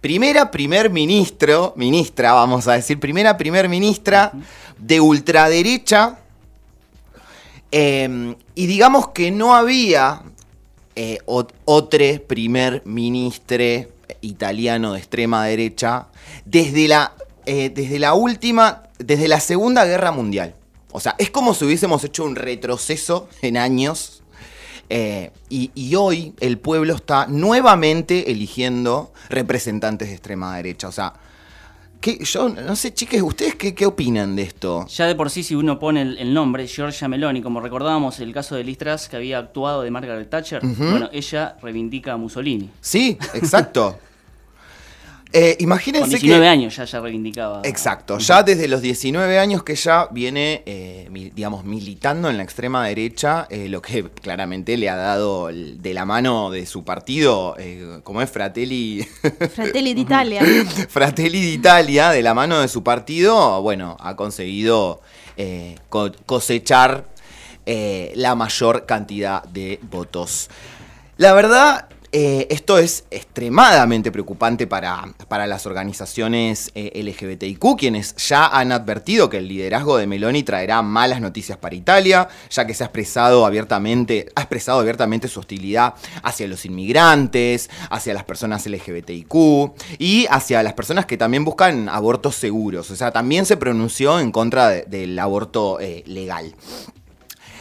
Primera 0.00 0.50
primer 0.50 0.90
ministro, 0.90 1.72
ministra, 1.76 2.32
vamos 2.32 2.68
a 2.68 2.74
decir, 2.74 3.00
primera 3.00 3.36
primer 3.36 3.68
ministra 3.68 4.32
de 4.78 5.00
ultraderecha. 5.00 6.18
eh, 7.72 8.34
y 8.54 8.66
digamos 8.66 9.08
que 9.08 9.30
no 9.30 9.54
había 9.54 10.22
eh, 10.94 11.18
ot- 11.26 11.52
otro 11.64 12.04
primer 12.26 12.82
ministro 12.86 13.64
italiano 14.20 14.92
de 14.92 14.98
extrema 14.98 15.44
derecha 15.44 16.06
desde 16.44 16.88
la, 16.88 17.12
eh, 17.44 17.70
desde 17.70 17.98
la 17.98 18.14
última, 18.14 18.84
desde 18.98 19.28
la 19.28 19.40
Segunda 19.40 19.84
Guerra 19.84 20.12
Mundial. 20.12 20.54
O 20.92 21.00
sea, 21.00 21.16
es 21.18 21.30
como 21.30 21.52
si 21.52 21.64
hubiésemos 21.64 22.02
hecho 22.04 22.24
un 22.24 22.36
retroceso 22.36 23.28
en 23.42 23.56
años. 23.56 24.15
Eh, 24.88 25.30
y, 25.48 25.70
y 25.74 25.94
hoy 25.94 26.32
el 26.40 26.58
pueblo 26.58 26.94
está 26.94 27.26
nuevamente 27.26 28.30
eligiendo 28.30 29.12
representantes 29.28 30.08
de 30.08 30.14
extrema 30.14 30.56
derecha. 30.56 30.88
O 30.88 30.92
sea, 30.92 31.12
¿qué- 32.00 32.18
yo 32.24 32.48
no 32.48 32.76
sé, 32.76 32.92
chiques, 32.94 33.20
¿ustedes 33.22 33.54
qué, 33.56 33.74
qué 33.74 33.86
opinan 33.86 34.36
de 34.36 34.42
esto? 34.42 34.86
Ya 34.88 35.06
de 35.06 35.14
por 35.14 35.30
sí, 35.30 35.42
si 35.42 35.54
uno 35.54 35.78
pone 35.78 36.02
el, 36.02 36.18
el 36.18 36.32
nombre, 36.34 36.66
Giorgia 36.66 37.08
Meloni, 37.08 37.42
como 37.42 37.60
recordábamos 37.60 38.20
el 38.20 38.32
caso 38.32 38.54
de 38.54 38.64
Liz 38.64 38.78
Truss, 38.78 39.08
que 39.08 39.16
había 39.16 39.38
actuado 39.38 39.82
de 39.82 39.90
Margaret 39.90 40.28
Thatcher, 40.30 40.60
bueno, 40.64 41.08
ella 41.12 41.56
reivindica 41.62 42.12
a 42.12 42.16
Mussolini. 42.16 42.70
Sí, 42.80 43.18
exacto. 43.34 43.98
Eh, 45.38 45.56
Con 45.56 45.64
imagínense 45.64 46.10
19 46.18 46.40
que... 46.42 46.48
años 46.48 46.76
ya, 46.76 46.84
ya 46.84 47.00
reivindicaba. 47.00 47.60
Exacto, 47.64 48.18
ya 48.18 48.42
desde 48.42 48.68
los 48.68 48.80
19 48.80 49.38
años 49.38 49.62
que 49.62 49.74
ya 49.74 50.08
viene, 50.10 50.62
eh, 50.66 51.08
mi- 51.10 51.30
digamos, 51.30 51.64
militando 51.64 52.30
en 52.30 52.36
la 52.38 52.42
extrema 52.42 52.86
derecha, 52.86 53.46
eh, 53.50 53.68
lo 53.68 53.82
que 53.82 54.04
claramente 54.22 54.76
le 54.76 54.88
ha 54.88 54.96
dado 54.96 55.48
el- 55.48 55.82
de 55.82 55.92
la 55.94 56.04
mano 56.04 56.50
de 56.50 56.64
su 56.64 56.84
partido, 56.84 57.54
eh, 57.58 58.00
como 58.02 58.22
es 58.22 58.30
Fratelli, 58.30 59.02
Fratelli 59.54 59.92
d'Italia. 59.94 60.42
Fratelli 60.88 61.40
d'Italia, 61.40 62.10
de 62.10 62.22
la 62.22 62.32
mano 62.34 62.60
de 62.60 62.68
su 62.68 62.82
partido, 62.82 63.60
bueno, 63.62 63.96
ha 64.00 64.16
conseguido 64.16 65.00
eh, 65.36 65.74
co- 65.88 66.12
cosechar 66.24 67.04
eh, 67.66 68.12
la 68.14 68.34
mayor 68.34 68.86
cantidad 68.86 69.42
de 69.44 69.80
votos. 69.90 70.48
La 71.18 71.32
verdad, 71.32 71.88
eh, 72.12 72.46
esto 72.50 72.78
es 72.78 73.04
extremadamente 73.10 74.10
preocupante 74.12 74.66
para, 74.66 75.14
para 75.28 75.46
las 75.46 75.66
organizaciones 75.66 76.70
eh, 76.74 77.02
LGBTIQ, 77.02 77.76
quienes 77.78 78.14
ya 78.16 78.46
han 78.46 78.72
advertido 78.72 79.28
que 79.28 79.38
el 79.38 79.48
liderazgo 79.48 79.96
de 79.98 80.06
Meloni 80.06 80.42
traerá 80.42 80.82
malas 80.82 81.20
noticias 81.20 81.58
para 81.58 81.74
Italia, 81.74 82.28
ya 82.50 82.66
que 82.66 82.74
se 82.74 82.84
ha 82.84 82.86
expresado 82.86 83.44
abiertamente, 83.46 84.28
ha 84.34 84.40
expresado 84.42 84.80
abiertamente 84.80 85.28
su 85.28 85.40
hostilidad 85.40 85.94
hacia 86.22 86.48
los 86.48 86.64
inmigrantes, 86.64 87.68
hacia 87.90 88.14
las 88.14 88.24
personas 88.24 88.66
LGBTIQ 88.66 89.34
y 89.98 90.26
hacia 90.30 90.62
las 90.62 90.72
personas 90.74 91.06
que 91.06 91.16
también 91.16 91.44
buscan 91.44 91.88
abortos 91.88 92.36
seguros. 92.36 92.90
O 92.90 92.96
sea, 92.96 93.10
también 93.10 93.46
se 93.46 93.56
pronunció 93.56 94.20
en 94.20 94.32
contra 94.32 94.68
de- 94.68 94.82
del 94.86 95.18
aborto 95.18 95.78
eh, 95.80 96.02
legal. 96.06 96.54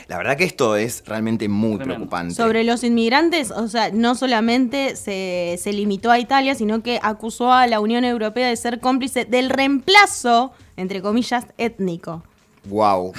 La 0.07 0.17
verdad 0.17 0.37
que 0.37 0.43
esto 0.43 0.75
es 0.75 1.03
realmente 1.05 1.49
muy 1.49 1.77
Tremendo. 1.77 1.95
preocupante. 1.95 2.35
Sobre 2.35 2.63
los 2.63 2.83
inmigrantes, 2.83 3.51
o 3.51 3.67
sea, 3.67 3.91
no 3.91 4.15
solamente 4.15 4.95
se, 4.95 5.57
se 5.59 5.73
limitó 5.73 6.11
a 6.11 6.19
Italia, 6.19 6.53
sino 6.55 6.83
que 6.83 6.99
acusó 7.01 7.51
a 7.51 7.65
la 7.67 7.79
Unión 7.79 8.05
Europea 8.05 8.47
de 8.47 8.55
ser 8.55 8.79
cómplice 8.79 9.25
del 9.25 9.49
reemplazo, 9.49 10.51
entre 10.77 11.01
comillas, 11.01 11.45
étnico. 11.57 12.23
Wow, 12.65 13.13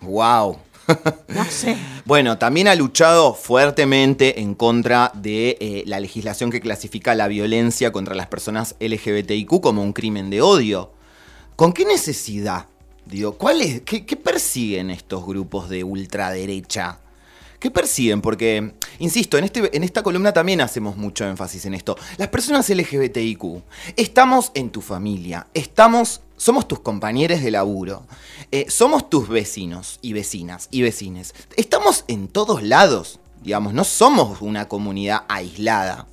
wow. 0.00 0.56
No 1.28 1.44
sé. 1.44 1.76
Bueno, 2.04 2.38
también 2.38 2.68
ha 2.68 2.74
luchado 2.74 3.34
fuertemente 3.34 4.40
en 4.40 4.54
contra 4.54 5.12
de 5.14 5.56
eh, 5.60 5.84
la 5.86 6.00
legislación 6.00 6.50
que 6.50 6.60
clasifica 6.60 7.14
la 7.14 7.28
violencia 7.28 7.92
contra 7.92 8.14
las 8.14 8.26
personas 8.26 8.74
LGBTIQ 8.80 9.60
como 9.60 9.82
un 9.82 9.92
crimen 9.92 10.30
de 10.30 10.42
odio. 10.42 10.92
¿Con 11.56 11.72
qué 11.72 11.84
necesidad? 11.84 12.66
Digo, 13.10 13.32
¿cuál 13.32 13.60
es, 13.60 13.80
qué, 13.82 14.16
persiguen 14.16 14.90
estos 14.90 15.26
grupos 15.26 15.68
de 15.68 15.82
ultraderecha? 15.82 17.00
¿Qué 17.58 17.68
persiguen? 17.68 18.20
Porque, 18.20 18.72
insisto, 19.00 19.36
en, 19.36 19.44
este, 19.44 19.84
esta 19.84 20.04
columna 20.04 20.32
también 20.32 20.60
hacemos 20.60 20.96
mucho 20.96 21.26
énfasis 21.26 21.66
en 21.66 21.74
esto. 21.74 21.96
Las 22.18 22.28
personas 22.28 22.70
LGBTIQ, 22.70 23.62
estamos 23.96 24.52
en 24.54 24.70
tu 24.70 24.80
familia, 24.80 25.48
estamos, 25.54 26.20
somos 26.36 26.68
tus 26.68 26.80
compañeros 26.80 27.42
de 27.42 27.50
laburo, 27.50 28.06
eh, 28.52 28.66
somos 28.68 29.10
tus 29.10 29.28
vecinos 29.28 29.98
y 30.02 30.12
vecinas 30.12 30.68
y 30.70 30.82
vecines. 30.82 31.34
Estamos 31.56 32.04
en 32.06 32.28
todos 32.28 32.62
lados, 32.62 33.18
digamos, 33.42 33.74
no 33.74 33.82
somos 33.82 34.40
una 34.40 34.68
comunidad 34.68 35.24
aislada. 35.28 36.06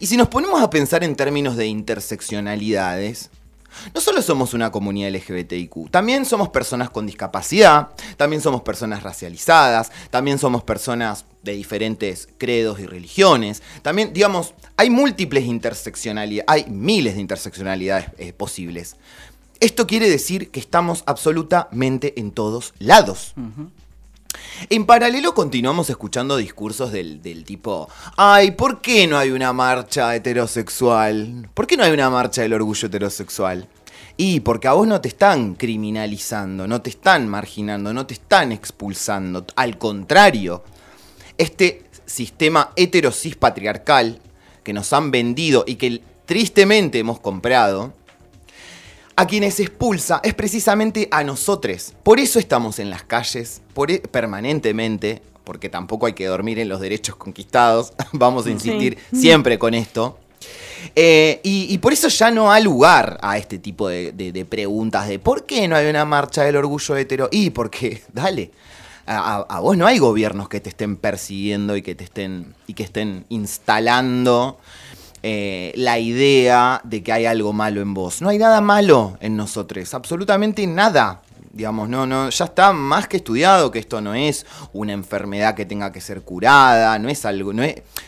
Y 0.00 0.06
si 0.06 0.18
nos 0.18 0.28
ponemos 0.28 0.60
a 0.60 0.68
pensar 0.68 1.02
en 1.02 1.16
términos 1.16 1.56
de 1.56 1.66
interseccionalidades, 1.66 3.30
no 3.94 4.00
solo 4.00 4.22
somos 4.22 4.54
una 4.54 4.70
comunidad 4.70 5.10
LGBTIQ, 5.10 5.90
también 5.90 6.24
somos 6.24 6.48
personas 6.48 6.90
con 6.90 7.06
discapacidad, 7.06 7.88
también 8.16 8.42
somos 8.42 8.62
personas 8.62 9.02
racializadas, 9.02 9.90
también 10.10 10.38
somos 10.38 10.62
personas 10.62 11.24
de 11.42 11.52
diferentes 11.52 12.28
credos 12.38 12.80
y 12.80 12.86
religiones. 12.86 13.62
También, 13.82 14.12
digamos, 14.12 14.54
hay 14.76 14.90
múltiples 14.90 15.44
interseccionalidades, 15.44 16.44
hay 16.48 16.70
miles 16.70 17.14
de 17.14 17.20
interseccionalidades 17.20 18.06
eh, 18.18 18.32
posibles. 18.32 18.96
Esto 19.60 19.86
quiere 19.86 20.08
decir 20.08 20.50
que 20.50 20.58
estamos 20.58 21.04
absolutamente 21.06 22.18
en 22.18 22.32
todos 22.32 22.74
lados. 22.78 23.34
En 24.68 24.86
paralelo 24.86 25.34
continuamos 25.34 25.90
escuchando 25.90 26.36
discursos 26.36 26.92
del, 26.92 27.22
del 27.22 27.44
tipo, 27.44 27.88
ay, 28.16 28.52
¿por 28.52 28.80
qué 28.80 29.06
no 29.06 29.18
hay 29.18 29.30
una 29.30 29.52
marcha 29.52 30.14
heterosexual? 30.14 31.48
¿Por 31.52 31.66
qué 31.66 31.76
no 31.76 31.84
hay 31.84 31.92
una 31.92 32.10
marcha 32.10 32.42
del 32.42 32.54
orgullo 32.54 32.86
heterosexual? 32.86 33.68
Y 34.16 34.40
porque 34.40 34.68
a 34.68 34.72
vos 34.72 34.86
no 34.86 35.00
te 35.00 35.08
están 35.08 35.54
criminalizando, 35.54 36.68
no 36.68 36.80
te 36.82 36.90
están 36.90 37.28
marginando, 37.28 37.92
no 37.92 38.06
te 38.06 38.14
están 38.14 38.52
expulsando. 38.52 39.44
Al 39.56 39.78
contrario, 39.78 40.62
este 41.38 41.84
sistema 42.06 42.72
heterosis 42.76 43.36
patriarcal 43.36 44.20
que 44.62 44.72
nos 44.72 44.92
han 44.92 45.10
vendido 45.10 45.64
y 45.66 45.76
que 45.76 46.02
tristemente 46.26 46.98
hemos 46.98 47.20
comprado, 47.20 47.94
a 49.16 49.26
quienes 49.26 49.60
expulsa 49.60 50.20
es 50.24 50.34
precisamente 50.34 51.08
a 51.10 51.22
nosotros. 51.24 51.92
Por 52.02 52.18
eso 52.20 52.38
estamos 52.38 52.78
en 52.78 52.90
las 52.90 53.02
calles 53.04 53.60
por 53.74 53.90
e- 53.90 54.00
permanentemente, 54.00 55.22
porque 55.44 55.68
tampoco 55.68 56.06
hay 56.06 56.12
que 56.14 56.26
dormir 56.26 56.58
en 56.58 56.68
los 56.68 56.80
derechos 56.80 57.16
conquistados. 57.16 57.92
Vamos 58.12 58.46
a 58.46 58.50
insistir 58.50 58.98
Sí. 59.10 59.16
siempre 59.20 59.58
con 59.58 59.74
esto. 59.74 60.18
Eh, 60.96 61.40
y, 61.44 61.66
y 61.72 61.78
por 61.78 61.92
eso 61.92 62.08
ya 62.08 62.30
no 62.32 62.50
ha 62.50 62.58
lugar 62.58 63.18
a 63.22 63.38
este 63.38 63.58
tipo 63.58 63.88
de, 63.88 64.10
de- 64.12 64.32
de 64.32 64.44
preguntas 64.44 65.06
de 65.06 65.18
¿por 65.20 65.46
qué 65.46 65.68
no 65.68 65.76
hay 65.76 65.86
una 65.88 66.04
marcha 66.04 66.42
del 66.42 66.56
orgullo 66.56 66.96
hetero? 66.96 67.28
Y 67.30 67.50
porque, 67.50 68.02
dale, 68.12 68.50
a, 69.06 69.16
a- 69.36 69.46
a 69.56 69.60
vos 69.60 69.76
no 69.76 69.86
hay 69.86 69.98
gobiernos 69.98 70.48
que 70.48 70.60
te 70.60 70.70
estén 70.70 70.96
persiguiendo 70.96 71.76
y 71.76 71.82
que 71.82 71.94
te 71.94 72.02
estén, 72.04 72.54
y 72.66 72.74
que 72.74 72.82
estén 72.82 73.24
instalando 73.28 74.58
eh, 75.22 75.72
la 75.76 75.98
idea 75.98 76.80
de 76.84 77.02
que 77.02 77.12
hay 77.12 77.26
algo 77.26 77.52
malo 77.52 77.80
en 77.80 77.94
vos. 77.94 78.22
No 78.22 78.28
hay 78.28 78.38
nada 78.38 78.60
malo 78.60 79.16
en 79.20 79.36
nosotros, 79.36 79.94
absolutamente 79.94 80.66
nada. 80.66 81.22
Digamos, 81.54 81.88
no, 81.90 82.06
no, 82.06 82.30
ya 82.30 82.46
está 82.46 82.72
más 82.72 83.06
que 83.08 83.18
estudiado 83.18 83.70
que 83.70 83.78
esto 83.78 84.00
no 84.00 84.14
es 84.14 84.46
una 84.72 84.94
enfermedad 84.94 85.54
que 85.54 85.66
tenga 85.66 85.92
que 85.92 86.00
ser 86.00 86.22
curada, 86.22 86.98
no 86.98 87.10
es 87.10 87.26
algo, 87.26 87.52
no, 87.52 87.62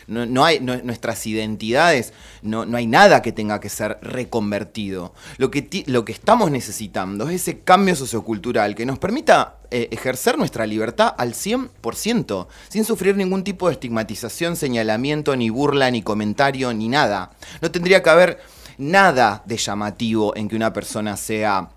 no, 0.07 0.25
no 0.25 0.43
hay, 0.43 0.59
no- 0.59 0.77
nuestras 0.77 1.27
identidades, 1.27 2.11
no, 2.41 2.65
no 2.65 2.75
hay 2.75 2.87
nada 2.87 3.21
que 3.21 3.31
tenga 3.31 3.59
que 3.59 3.69
ser 3.69 3.99
reconvertido. 4.01 5.13
Lo 5.37 5.51
que, 5.51 5.83
lo 5.85 6.03
que 6.05 6.11
estamos 6.11 6.49
necesitando 6.49 7.29
es 7.29 7.41
ese 7.43 7.59
cambio 7.59 7.95
sociocultural 7.95 8.73
que 8.73 8.87
nos 8.87 8.97
permita 8.97 9.57
eh, 9.69 9.89
ejercer 9.91 10.39
nuestra 10.39 10.65
libertad 10.65 11.13
al 11.15 11.33
100%, 11.33 12.47
sin 12.69 12.83
sufrir 12.83 13.15
ningún 13.15 13.43
tipo 13.43 13.67
de 13.67 13.73
estigmatización, 13.73 14.55
señalamiento, 14.55 15.35
ni 15.35 15.49
burla, 15.51 15.91
ni 15.91 16.01
comentario, 16.01 16.73
ni 16.73 16.89
nada. 16.89 17.31
No 17.61 17.69
tendría 17.69 18.01
que 18.01 18.09
haber 18.09 18.39
nada 18.79 19.43
de 19.45 19.57
llamativo 19.57 20.35
en 20.35 20.49
que 20.49 20.55
una 20.55 20.73
persona 20.73 21.15
sea 21.15 21.69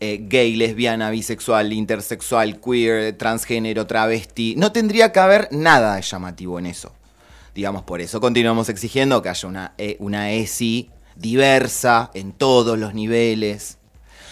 eh, 0.00 0.20
gay, 0.22 0.54
lesbiana, 0.56 1.10
bisexual, 1.10 1.72
intersexual, 1.72 2.60
queer, 2.60 3.16
transgénero, 3.16 3.86
travesti. 3.86 4.54
No 4.56 4.72
tendría 4.72 5.12
que 5.12 5.20
haber 5.20 5.48
nada 5.50 5.96
de 5.96 6.02
llamativo 6.02 6.58
en 6.58 6.66
eso. 6.66 6.92
Digamos, 7.54 7.82
por 7.82 8.00
eso 8.00 8.20
continuamos 8.20 8.68
exigiendo 8.68 9.20
que 9.20 9.28
haya 9.28 9.48
una, 9.48 9.74
eh, 9.78 9.96
una 9.98 10.32
ESI 10.32 10.90
diversa 11.16 12.10
en 12.14 12.32
todos 12.32 12.78
los 12.78 12.94
niveles. 12.94 13.78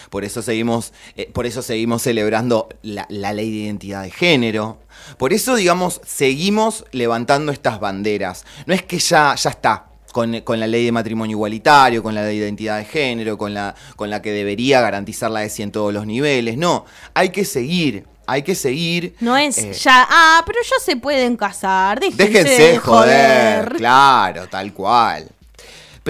Por 0.08 0.24
eso 0.24 0.42
seguimos, 0.42 0.92
eh, 1.16 1.30
por 1.32 1.46
eso 1.46 1.62
seguimos 1.62 2.02
celebrando 2.02 2.68
la, 2.82 3.06
la 3.10 3.32
ley 3.32 3.50
de 3.50 3.58
identidad 3.58 4.02
de 4.02 4.10
género. 4.10 4.78
Por 5.18 5.32
eso, 5.32 5.54
digamos, 5.54 6.00
seguimos 6.04 6.84
levantando 6.90 7.52
estas 7.52 7.78
banderas. 7.78 8.44
No 8.66 8.74
es 8.74 8.82
que 8.82 8.98
ya, 8.98 9.34
ya 9.36 9.50
está. 9.50 9.89
Con, 10.12 10.40
con 10.40 10.58
la 10.58 10.66
ley 10.66 10.84
de 10.84 10.92
matrimonio 10.92 11.36
igualitario, 11.36 12.02
con 12.02 12.14
la 12.14 12.22
de 12.24 12.34
identidad 12.34 12.78
de 12.78 12.84
género, 12.84 13.38
con 13.38 13.54
la, 13.54 13.74
con 13.96 14.10
la 14.10 14.20
que 14.20 14.32
debería 14.32 14.80
garantizar 14.80 15.30
la 15.30 15.44
ESI 15.44 15.62
en 15.62 15.72
todos 15.72 15.92
los 15.92 16.06
niveles. 16.06 16.56
No, 16.58 16.84
hay 17.14 17.28
que 17.28 17.44
seguir, 17.44 18.06
hay 18.26 18.42
que 18.42 18.54
seguir. 18.54 19.14
No 19.20 19.36
es 19.36 19.58
eh, 19.58 19.72
ya, 19.72 20.06
ah, 20.10 20.42
pero 20.46 20.58
ya 20.62 20.84
se 20.84 20.96
pueden 20.96 21.36
casar. 21.36 22.00
Déjense, 22.00 22.24
Déjense 22.24 22.62
de 22.62 22.78
joder, 22.78 23.64
joder. 23.64 23.76
claro, 23.76 24.48
tal 24.48 24.72
cual. 24.72 25.28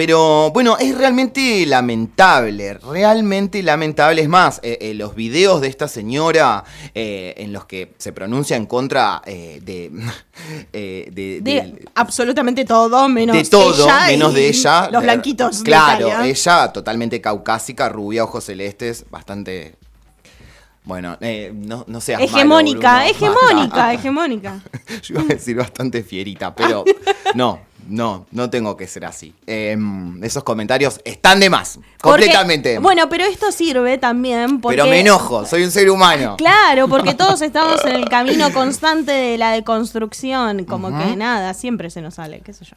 Pero 0.03 0.49
bueno, 0.49 0.77
es 0.79 0.97
realmente 0.97 1.63
lamentable, 1.67 2.73
realmente 2.73 3.61
lamentable. 3.61 4.23
Es 4.23 4.29
más, 4.29 4.59
eh, 4.63 4.79
eh, 4.81 4.93
los 4.95 5.13
videos 5.13 5.61
de 5.61 5.67
esta 5.67 5.87
señora 5.87 6.63
eh, 6.95 7.35
en 7.37 7.53
los 7.53 7.65
que 7.65 7.93
se 7.99 8.11
pronuncia 8.11 8.57
en 8.57 8.65
contra 8.65 9.21
de, 9.23 9.61
de, 10.73 11.09
De 11.11 11.39
del- 11.43 11.87
absolutamente 11.93 12.65
todo, 12.65 13.07
menos 13.09 13.35
de 13.37 13.43
todo, 13.43 13.83
ella 13.85 14.07
menos 14.07 14.31
y 14.31 14.35
de 14.37 14.47
ella. 14.47 14.89
Los 14.91 15.01
de- 15.03 15.05
blanquitos. 15.05 15.59
de 15.59 15.63
Claro, 15.65 16.23
ella 16.23 16.73
totalmente 16.73 17.21
caucásica, 17.21 17.87
rubia, 17.87 18.23
ojos 18.23 18.45
celestes, 18.45 19.05
bastante. 19.11 19.75
Bueno, 20.83 21.15
eh, 21.21 21.51
no, 21.53 21.85
no 21.87 22.01
seas 22.01 22.19
malo, 22.21 22.33
Hegemónica, 22.37 23.03
Bruno. 23.05 23.11
hegemónica, 23.11 23.93
hegemónica. 23.93 24.61
Yo 25.03 25.13
iba 25.13 25.21
a 25.21 25.25
decir 25.25 25.55
bastante 25.57 26.01
fierita, 26.01 26.55
pero 26.55 26.83
no, 27.35 27.59
no, 27.91 28.25
no 28.31 28.49
tengo 28.49 28.75
que 28.77 28.87
ser 28.87 29.05
así. 29.05 29.33
Em, 29.45 30.23
esos 30.23 30.43
comentarios 30.43 30.99
están 31.05 31.39
de 31.39 31.49
más, 31.49 31.75
Porque- 32.01 32.25
completamente. 32.25 32.79
Bueno, 32.79 33.07
pero 33.09 33.25
esto 33.25 33.51
sirve 33.51 33.97
también 33.97 34.59
porque... 34.61 34.77
pero 34.77 34.89
me 34.89 35.01
enojo, 35.01 35.45
soy 35.45 35.63
un 35.63 35.71
ser 35.71 35.89
humano. 35.89 36.35
Claro, 36.37 36.87
porque 36.87 37.13
todos 37.15 37.41
estamos 37.41 37.83
en 37.85 37.91
el 37.95 38.09
camino 38.09 38.51
constante 38.53 39.11
de 39.11 39.37
la 39.37 39.51
deconstrucción, 39.51 40.65
como 40.65 40.87
que 40.97 41.15
nada, 41.15 41.53
siempre 41.53 41.89
se 41.89 42.01
nos 42.01 42.15
sale, 42.15 42.41
qué 42.41 42.53
sé 42.53 42.65
yo. 42.65 42.75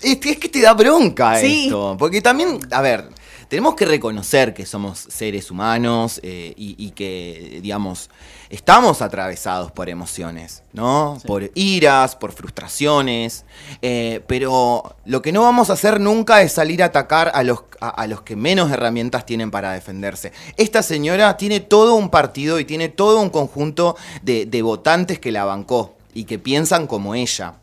Es 0.00 0.18
que, 0.18 0.30
es 0.30 0.38
que 0.38 0.48
te 0.48 0.60
da 0.60 0.74
bronca 0.74 1.38
Sí. 1.40 1.64
esto. 1.64 1.96
Porque 1.98 2.20
también, 2.22 2.60
a 2.70 2.80
ver, 2.82 3.08
tenemos 3.48 3.74
que 3.74 3.86
reconocer 3.86 4.52
que 4.54 4.66
somos 4.66 4.98
seres 4.98 5.50
humanos 5.50 6.20
eh, 6.22 6.52
y, 6.56 6.74
y 6.78 6.90
que, 6.90 7.60
digamos, 7.62 8.10
estamos 8.50 9.00
atravesados 9.02 9.72
por 9.72 9.88
emociones, 9.88 10.62
¿no? 10.72 11.18
Por 11.26 11.50
iras, 11.54 12.14
por 12.14 12.32
frustraciones. 12.32 13.44
eh, 13.82 14.20
pero 14.26 14.96
lo 15.04 15.22
que 15.22 15.32
no 15.32 15.42
vamos 15.42 15.70
a 15.70 15.74
hacer 15.74 15.98
nunca 16.00 16.42
es 16.42 16.52
salir 16.52 16.82
a 16.82 16.86
atacar 16.86 17.30
a 17.34 17.42
los, 17.42 17.60
a, 17.80 17.88
a 17.88 18.06
los 18.06 18.22
que 18.22 18.36
menos 18.36 18.70
herramientas 18.70 19.24
tienen 19.24 19.50
para 19.50 19.72
defenderse. 19.72 20.32
Esta 20.56 20.82
señora 20.82 21.36
tiene 21.36 21.60
todo 21.60 21.94
un 21.94 22.10
partido 22.10 22.60
y 22.60 22.64
tiene 22.64 22.88
todo 22.90 23.20
un 23.20 23.30
conjunto 23.30 23.96
de, 24.22 24.44
de 24.46 24.62
votantes 24.62 25.18
que 25.18 25.32
la 25.32 25.44
bancó 25.44 25.94
y 26.14 26.24
que 26.24 26.38
piensan 26.38 26.86
como 26.86 27.14
ella. 27.14 27.54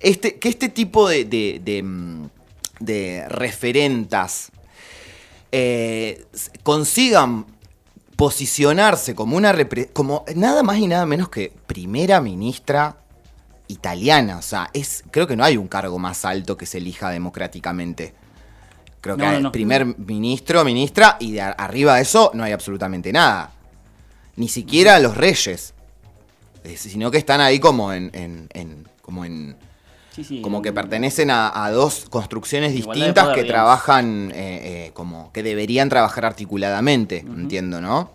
este, 0.00 0.38
que 0.38 0.48
este 0.48 0.68
tipo 0.68 1.08
de, 1.08 1.24
de, 1.24 1.60
de, 1.64 1.82
mm, 1.82 2.28
de 2.80 3.24
referentas 3.28 4.50
eh, 5.56 6.26
consigan 6.64 7.46
posicionarse 8.16 9.14
como 9.14 9.36
una 9.36 9.54
como 9.92 10.24
nada 10.34 10.62
más 10.64 10.78
y 10.78 10.86
nada 10.88 11.06
menos 11.06 11.28
que 11.28 11.52
primera 11.66 12.20
ministra 12.20 12.96
italiana. 13.68 14.36
O 14.38 14.42
sea, 14.42 14.68
es, 14.72 15.04
creo 15.10 15.26
que 15.28 15.36
no 15.36 15.44
hay 15.44 15.56
un 15.56 15.68
cargo 15.68 15.98
más 15.98 16.24
alto 16.24 16.56
que 16.56 16.66
se 16.66 16.78
elija 16.78 17.10
democráticamente. 17.10 18.14
Creo 19.00 19.16
que 19.16 19.40
No, 19.40 19.52
primer 19.52 19.84
ministro, 19.98 20.64
ministra, 20.64 21.16
y 21.20 21.32
de 21.32 21.42
arriba 21.42 21.96
de 21.96 22.02
eso 22.02 22.30
no 22.34 22.42
hay 22.42 22.52
absolutamente 22.52 23.12
nada. 23.12 23.52
Ni 24.36 24.48
siquiera 24.48 24.98
los 24.98 25.16
reyes. 25.16 25.72
Eh, 26.64 26.76
Sino 26.76 27.10
que 27.10 27.18
están 27.18 27.40
ahí 27.40 27.60
como 27.60 27.92
en. 27.92 28.10
en- 28.14 28.48
en- 28.54 28.88
como 29.02 29.24
en. 29.24 29.56
Sí, 30.14 30.22
sí, 30.24 30.40
Como 30.42 30.62
que 30.62 30.68
en- 30.68 30.74
pertenecen 30.76 31.30
a, 31.30 31.64
a 31.64 31.70
dos 31.72 32.06
construcciones 32.08 32.72
distintas 32.72 33.24
poder, 33.24 33.34
que 33.36 33.42
digamos. 33.42 33.46
trabajan 33.48 34.30
eh, 34.34 34.86
eh, 34.86 34.90
como 34.94 35.32
que 35.32 35.42
deberían 35.42 35.88
trabajar 35.88 36.24
articuladamente, 36.24 37.18
entiendo, 37.18 37.80
¿no? 37.80 38.12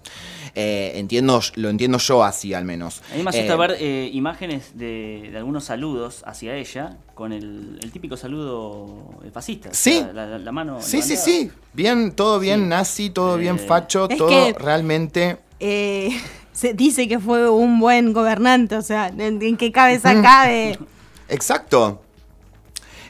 Eh, 0.56 0.94
entiendo, 0.96 1.40
lo 1.56 1.70
entiendo 1.70 1.98
yo 2.00 2.24
así 2.24 2.54
al 2.54 2.66
menos. 2.66 3.02
A 3.14 3.18
mí 3.18 3.24
me 3.24 3.30
Eh, 3.32 3.38
asusta 3.38 3.56
ver 3.56 3.76
eh, 3.80 4.10
imágenes 4.14 4.72
de, 4.78 5.30
de 5.32 5.38
algunos 5.38 5.64
saludos 5.66 6.24
hacia 6.26 6.56
ella 6.56 6.98
con 7.14 7.34
el, 7.34 7.80
el 7.84 7.92
típico 7.92 8.18
saludo 8.18 9.20
fascista. 9.32 9.70
Sí. 9.74 10.04
La, 10.14 10.26
la- 10.26 10.40
la 10.40 10.52
mano. 10.52 10.78
Sí, 10.82 11.02
sí, 11.02 11.10
levantada. 11.14 11.26
sí. 11.26 11.52
Bien, 11.74 12.12
todo 12.14 12.40
bien 12.40 12.62
Sí. 12.62 12.66
nazi, 12.68 13.10
todo 13.12 13.38
bien 13.38 13.60
facho, 13.60 14.08
todo 14.08 14.28
que- 14.30 14.56
realmente. 14.58 15.38
Eh, 15.60 16.10
se 16.52 16.74
dice 16.74 17.08
que 17.08 17.20
fue 17.20 17.50
un 17.50 17.80
buen 17.80 18.12
gobernante, 18.12 18.76
o 18.76 18.82
sea, 18.82 19.10
¿en, 19.10 19.42
en 19.42 19.56
qué 19.58 19.72
cabeza 19.72 20.20
cabe? 20.22 20.78
Exacto. 21.30 22.02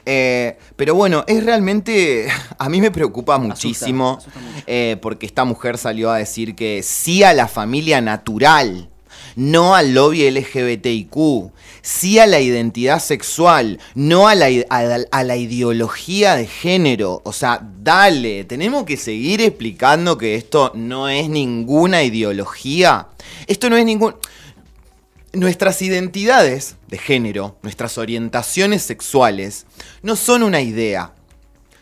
Eh, 0.06 0.56
pero 0.76 0.94
bueno, 0.94 1.24
es 1.26 1.44
realmente. 1.44 2.28
A 2.58 2.68
mí 2.68 2.80
me 2.80 2.90
preocupa 2.90 3.38
muchísimo. 3.38 4.18
asusta 4.18 4.40
mucho. 4.40 4.64
eh, 4.66 4.96
porque 5.00 5.26
esta 5.26 5.44
mujer 5.44 5.78
salió 5.78 6.10
a 6.10 6.18
decir 6.18 6.54
que 6.54 6.82
sí 6.82 7.22
a 7.22 7.32
la 7.34 7.48
familia 7.48 8.00
natural. 8.00 8.88
No 9.36 9.74
al 9.76 9.94
lobby 9.94 10.28
LGBTIQ, 10.30 11.52
sí 11.82 12.18
a 12.18 12.26
la 12.26 12.40
identidad 12.40 12.98
sexual, 12.98 13.78
no 13.94 14.26
a 14.26 14.34
la, 14.34 14.50
i- 14.50 14.64
a 14.68 14.82
la- 14.82 15.06
a 15.10 15.22
la 15.24 15.36
ideología 15.36 16.34
de 16.34 16.46
género. 16.46 17.22
O 17.24 17.32
sea, 17.32 17.60
dale, 17.82 18.44
tenemos 18.44 18.84
que 18.84 18.96
seguir 18.96 19.40
explicando 19.40 20.18
que 20.18 20.34
esto 20.34 20.72
no 20.74 21.08
es 21.08 21.28
ninguna 21.28 22.02
ideología. 22.02 23.06
Esto 23.46 23.70
no 23.70 23.76
es 23.76 23.84
ningún... 23.84 24.16
Nuestras 25.32 25.80
identidades 25.80 26.74
de 26.88 26.98
género, 26.98 27.56
nuestras 27.62 27.98
orientaciones 27.98 28.82
sexuales, 28.82 29.64
no 30.02 30.16
son 30.16 30.42
una 30.42 30.60
idea, 30.60 31.12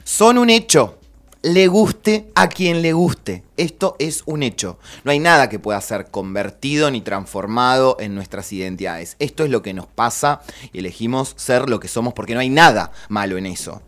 son 0.05 0.37
un 0.37 0.51
hecho. 0.51 0.99
Le 1.41 1.67
guste 1.67 2.31
a 2.35 2.49
quien 2.49 2.83
le 2.83 2.93
guste. 2.93 3.45
Esto 3.57 3.97
es 4.01 4.23
un 4.27 4.43
hecho. 4.43 4.79
No 5.05 5.13
hay 5.13 5.19
nada 5.19 5.49
que 5.49 5.59
pueda 5.59 5.81
ser 5.81 6.11
convertido 6.11 6.91
ni 6.91 7.01
transformado 7.01 7.97
en 8.01 8.15
nuestras 8.15 8.53
identidades. 8.53 9.17
Esto 9.19 9.45
es 9.45 9.51
lo 9.51 9.63
que 9.63 9.73
nos 9.73 9.87
pasa 9.87 10.43
y 10.73 10.81
elegimos 10.81 11.33
ser 11.37 11.71
lo 11.71 11.81
que 11.81 11.89
somos 11.89 12.13
porque 12.13 12.35
no 12.35 12.41
hay 12.41 12.51
nada 12.51 12.93
malo 13.09 13.39
en 13.39 13.47
eso. 13.47 13.81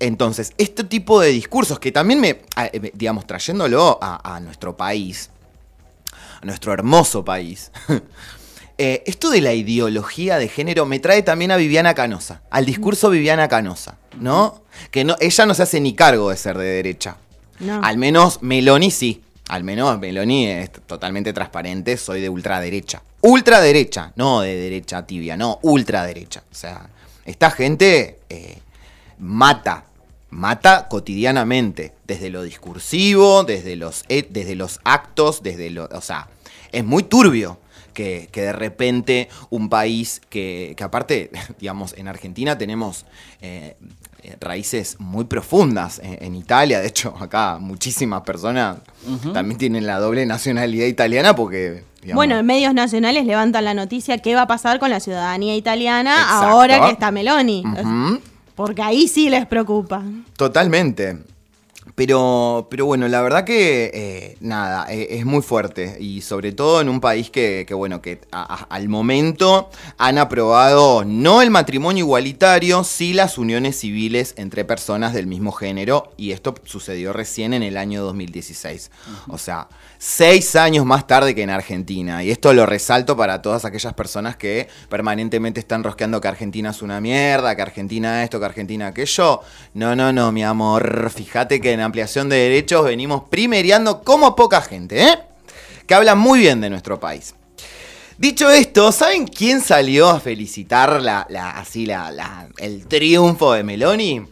Entonces, 0.00 0.52
este 0.58 0.84
tipo 0.84 1.20
de 1.20 1.28
discursos 1.28 1.78
que 1.78 1.92
también 1.92 2.20
me, 2.20 2.42
eh, 2.56 2.92
digamos, 2.92 3.26
trayéndolo 3.26 3.98
a, 4.02 4.36
a 4.36 4.40
nuestro 4.40 4.76
país, 4.76 5.30
a 6.42 6.44
nuestro 6.44 6.74
hermoso 6.74 7.24
país. 7.24 7.72
Eh, 8.80 9.02
esto 9.06 9.30
de 9.30 9.40
la 9.40 9.52
ideología 9.54 10.38
de 10.38 10.48
género 10.48 10.86
me 10.86 11.00
trae 11.00 11.22
también 11.24 11.50
a 11.50 11.56
Viviana 11.56 11.94
Canosa, 11.94 12.42
al 12.48 12.64
discurso 12.64 13.10
Viviana 13.10 13.48
Canosa, 13.48 13.98
¿no? 14.20 14.62
Que 14.92 15.02
no, 15.04 15.16
ella 15.18 15.46
no 15.46 15.54
se 15.54 15.64
hace 15.64 15.80
ni 15.80 15.94
cargo 15.94 16.30
de 16.30 16.36
ser 16.36 16.56
de 16.56 16.64
derecha. 16.64 17.16
No. 17.58 17.80
Al 17.82 17.98
menos 17.98 18.40
Meloni 18.42 18.92
sí. 18.92 19.22
Al 19.48 19.64
menos 19.64 19.98
Meloni 19.98 20.46
es 20.46 20.70
totalmente 20.86 21.32
transparente, 21.32 21.96
soy 21.96 22.20
de 22.20 22.28
ultraderecha. 22.28 23.02
Ultraderecha, 23.22 24.12
no 24.14 24.42
de 24.42 24.54
derecha 24.54 25.04
tibia, 25.06 25.36
no, 25.36 25.58
ultraderecha. 25.62 26.44
O 26.52 26.54
sea, 26.54 26.88
esta 27.24 27.50
gente 27.50 28.20
eh, 28.28 28.58
mata, 29.18 29.86
mata 30.30 30.86
cotidianamente, 30.88 31.94
desde 32.06 32.30
lo 32.30 32.42
discursivo, 32.42 33.42
desde 33.42 33.74
los, 33.74 34.04
e- 34.08 34.28
desde 34.30 34.54
los 34.54 34.80
actos, 34.84 35.42
desde 35.42 35.70
lo. 35.70 35.88
O 35.92 36.00
sea, 36.00 36.28
es 36.70 36.84
muy 36.84 37.02
turbio. 37.02 37.58
Que, 37.98 38.28
que 38.30 38.42
de 38.42 38.52
repente 38.52 39.28
un 39.50 39.68
país 39.68 40.20
que, 40.30 40.74
que 40.76 40.84
aparte, 40.84 41.32
digamos, 41.58 41.94
en 41.98 42.06
Argentina 42.06 42.56
tenemos 42.56 43.06
eh, 43.40 43.74
eh, 44.22 44.36
raíces 44.40 44.94
muy 45.00 45.24
profundas. 45.24 45.98
En, 45.98 46.16
en 46.24 46.36
Italia, 46.36 46.78
de 46.78 46.86
hecho, 46.86 47.12
acá 47.18 47.58
muchísimas 47.60 48.22
personas 48.22 48.76
también 49.34 49.58
tienen 49.58 49.84
la 49.84 49.98
doble 49.98 50.24
nacionalidad 50.26 50.86
italiana 50.86 51.34
porque... 51.34 51.82
digamos, 52.00 52.14
Bueno, 52.14 52.38
en 52.38 52.46
medios 52.46 52.72
nacionales 52.72 53.26
levantan 53.26 53.64
la 53.64 53.74
noticia 53.74 54.18
qué 54.18 54.36
va 54.36 54.42
a 54.42 54.46
pasar 54.46 54.78
con 54.78 54.90
la 54.90 55.00
ciudadanía 55.00 55.56
italiana 55.56 56.14
Exacto. 56.20 56.46
ahora 56.46 56.86
que 56.86 56.92
está 56.92 57.10
Meloni. 57.10 57.64
Porque 58.54 58.80
ahí 58.82 59.08
sí 59.08 59.28
les 59.28 59.44
preocupa. 59.44 60.04
Totalmente. 60.36 61.18
Pero, 61.98 62.68
pero 62.70 62.86
bueno, 62.86 63.08
la 63.08 63.20
verdad 63.22 63.42
que 63.42 63.90
eh, 63.92 64.36
nada, 64.38 64.86
eh, 64.88 65.08
es 65.18 65.26
muy 65.26 65.42
fuerte. 65.42 65.96
Y 65.98 66.20
sobre 66.20 66.52
todo 66.52 66.80
en 66.80 66.88
un 66.88 67.00
país 67.00 67.28
que, 67.28 67.64
que, 67.66 67.74
bueno, 67.74 68.00
que 68.00 68.20
a- 68.30 68.54
a- 68.54 68.66
al 68.72 68.88
momento 68.88 69.68
han 69.98 70.16
aprobado 70.16 71.04
no 71.04 71.42
el 71.42 71.50
matrimonio 71.50 72.04
igualitario, 72.04 72.84
sí 72.84 73.14
las 73.14 73.36
uniones 73.36 73.80
civiles 73.80 74.34
entre 74.36 74.64
personas 74.64 75.12
del 75.12 75.26
mismo 75.26 75.50
género. 75.50 76.12
Y 76.16 76.30
esto 76.30 76.54
sucedió 76.62 77.12
recién 77.12 77.52
en 77.52 77.64
el 77.64 77.76
año 77.76 78.04
2016. 78.04 78.92
O 79.26 79.36
sea, 79.36 79.68
seis 79.98 80.54
años 80.56 80.86
más 80.86 81.06
tarde 81.06 81.34
que 81.34 81.42
en 81.42 81.50
Argentina 81.50 82.22
y 82.22 82.30
esto 82.30 82.52
lo 82.52 82.66
resalto 82.66 83.16
para 83.16 83.42
todas 83.42 83.64
aquellas 83.64 83.94
personas 83.94 84.36
que 84.36 84.68
permanentemente 84.88 85.58
están 85.60 85.82
rosqueando 85.82 86.20
que 86.20 86.28
Argentina 86.28 86.70
es 86.70 86.82
una 86.82 87.00
mierda, 87.00 87.56
que 87.56 87.62
Argentina 87.62 88.22
esto, 88.22 88.38
que 88.38 88.46
Argentina 88.46 88.86
aquello. 88.86 89.40
No, 89.74 89.96
no, 89.96 90.12
no, 90.12 90.30
mi 90.30 90.44
amor. 90.44 91.10
Fíjate 91.14 91.60
que 91.60 91.72
en 91.72 91.80
ampliación 91.80 92.28
de 92.28 92.36
derechos 92.36 92.84
venimos 92.84 93.24
primereando 93.28 94.02
como 94.02 94.36
poca 94.36 94.62
gente, 94.62 95.02
¿eh? 95.02 95.18
Que 95.86 95.94
habla 95.94 96.14
muy 96.14 96.38
bien 96.40 96.60
de 96.60 96.70
nuestro 96.70 97.00
país. 97.00 97.34
Dicho 98.18 98.50
esto, 98.50 98.90
¿saben 98.92 99.26
quién 99.26 99.60
salió 99.60 100.08
a 100.10 100.20
felicitar 100.20 101.00
la, 101.00 101.20
así 101.56 101.86
la- 101.86 102.48
el 102.58 102.86
triunfo 102.86 103.52
de 103.52 103.62
Meloni? 103.62 104.22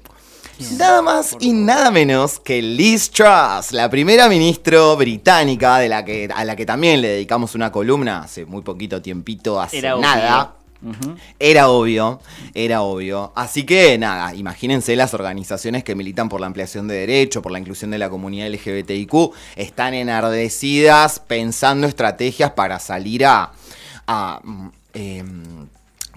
Nada 0.78 1.02
más 1.02 1.36
y 1.40 1.52
nada 1.52 1.90
menos 1.90 2.40
que 2.40 2.62
Liz 2.62 3.10
Truss, 3.10 3.72
la 3.72 3.90
primera 3.90 4.28
ministra 4.28 4.94
británica 4.94 5.78
de 5.78 5.88
la 5.88 6.04
que, 6.04 6.28
a 6.34 6.44
la 6.44 6.56
que 6.56 6.64
también 6.64 7.02
le 7.02 7.08
dedicamos 7.08 7.54
una 7.54 7.70
columna 7.70 8.22
hace 8.22 8.46
muy 8.46 8.62
poquito 8.62 9.02
tiempito, 9.02 9.60
hace 9.60 9.78
Era 9.78 9.96
obvio. 9.96 10.02
nada. 10.02 10.52
Era 11.38 11.68
obvio, 11.68 12.20
era 12.54 12.82
obvio. 12.82 13.32
Así 13.34 13.64
que 13.64 13.98
nada, 13.98 14.34
imagínense 14.34 14.94
las 14.94 15.14
organizaciones 15.14 15.82
que 15.82 15.94
militan 15.94 16.28
por 16.28 16.40
la 16.40 16.46
ampliación 16.46 16.86
de 16.86 16.94
derechos, 16.94 17.42
por 17.42 17.52
la 17.52 17.58
inclusión 17.58 17.90
de 17.90 17.98
la 17.98 18.08
comunidad 18.08 18.48
LGBTIQ, 18.48 19.32
están 19.56 19.94
enardecidas 19.94 21.18
pensando 21.20 21.86
estrategias 21.86 22.52
para 22.52 22.78
salir 22.78 23.26
a, 23.26 23.52
a 24.06 24.40
mm, 24.42 24.68
em, 24.94 25.68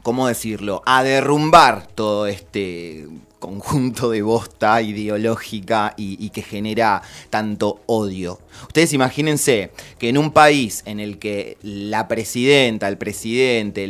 ¿cómo 0.04 0.28
decirlo? 0.28 0.84
A 0.86 1.04
derrumbar 1.04 1.88
todo 1.88 2.28
este 2.28 3.08
conjunto 3.40 4.12
de 4.12 4.22
bosta 4.22 4.82
ideológica 4.82 5.94
y, 5.98 6.30
que 6.30 6.42
genera 6.42 7.02
tanto 7.30 7.82
odio. 7.86 8.40
Ustedes 8.64 8.94
imagínense 8.94 9.72
que 9.98 10.10
en 10.10 10.18
un 10.18 10.32
país 10.32 10.84
en 10.86 11.00
el 11.00 11.18
que 11.18 11.58
la 11.62 12.08
presidenta, 12.08 12.88
el 12.88 12.98
presidente, 12.98 13.88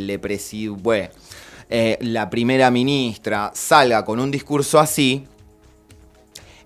eh, 1.72 1.98
la 2.00 2.30
primera 2.30 2.70
ministra 2.70 3.50
salga 3.54 4.04
con 4.04 4.20
un 4.20 4.30
discurso 4.30 4.78
así, 4.78 5.26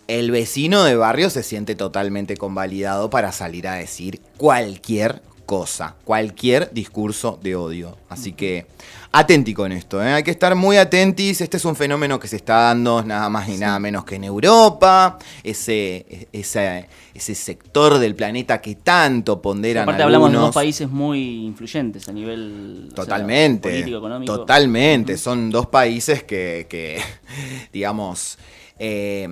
el 0.06 0.30
vecino 0.30 0.84
de 0.84 0.96
barrio 0.96 1.30
se 1.30 1.42
siente 1.42 1.74
totalmente 1.74 2.36
convalidado 2.36 3.08
para 3.08 3.32
salir 3.32 3.66
a 3.66 3.74
decir 3.74 4.20
cualquier 4.36 5.22
cosa, 5.44 5.96
cualquier 6.04 6.70
discurso 6.72 7.38
de 7.42 7.56
odio. 7.56 7.96
Así 8.08 8.32
que 8.32 8.66
atenti 9.12 9.54
con 9.54 9.70
esto, 9.70 10.02
¿eh? 10.02 10.12
hay 10.12 10.22
que 10.22 10.30
estar 10.30 10.54
muy 10.54 10.76
atentis. 10.76 11.40
Este 11.40 11.56
es 11.56 11.64
un 11.64 11.76
fenómeno 11.76 12.18
que 12.18 12.26
se 12.26 12.36
está 12.36 12.56
dando 12.56 13.02
nada 13.02 13.28
más 13.28 13.48
ni 13.48 13.56
nada 13.56 13.78
menos 13.78 14.04
que 14.04 14.16
en 14.16 14.24
Europa, 14.24 15.18
ese, 15.42 16.28
ese, 16.32 16.88
ese 17.14 17.34
sector 17.34 17.98
del 17.98 18.14
planeta 18.14 18.60
que 18.60 18.74
tanto 18.76 19.40
ponderan 19.40 19.84
Aparte 19.84 20.02
hablamos 20.02 20.32
de 20.32 20.38
dos 20.38 20.54
países 20.54 20.88
muy 20.90 21.44
influyentes 21.44 22.08
a 22.08 22.12
nivel 22.12 22.88
o 22.92 22.94
sea, 22.94 23.04
Totalmente. 23.04 23.70
político, 23.70 23.98
económico. 23.98 24.36
Totalmente. 24.36 25.16
Son 25.16 25.50
dos 25.50 25.66
países 25.66 26.24
que, 26.24 26.66
que, 26.68 27.00
digamos, 27.72 28.38
eh, 28.78 29.28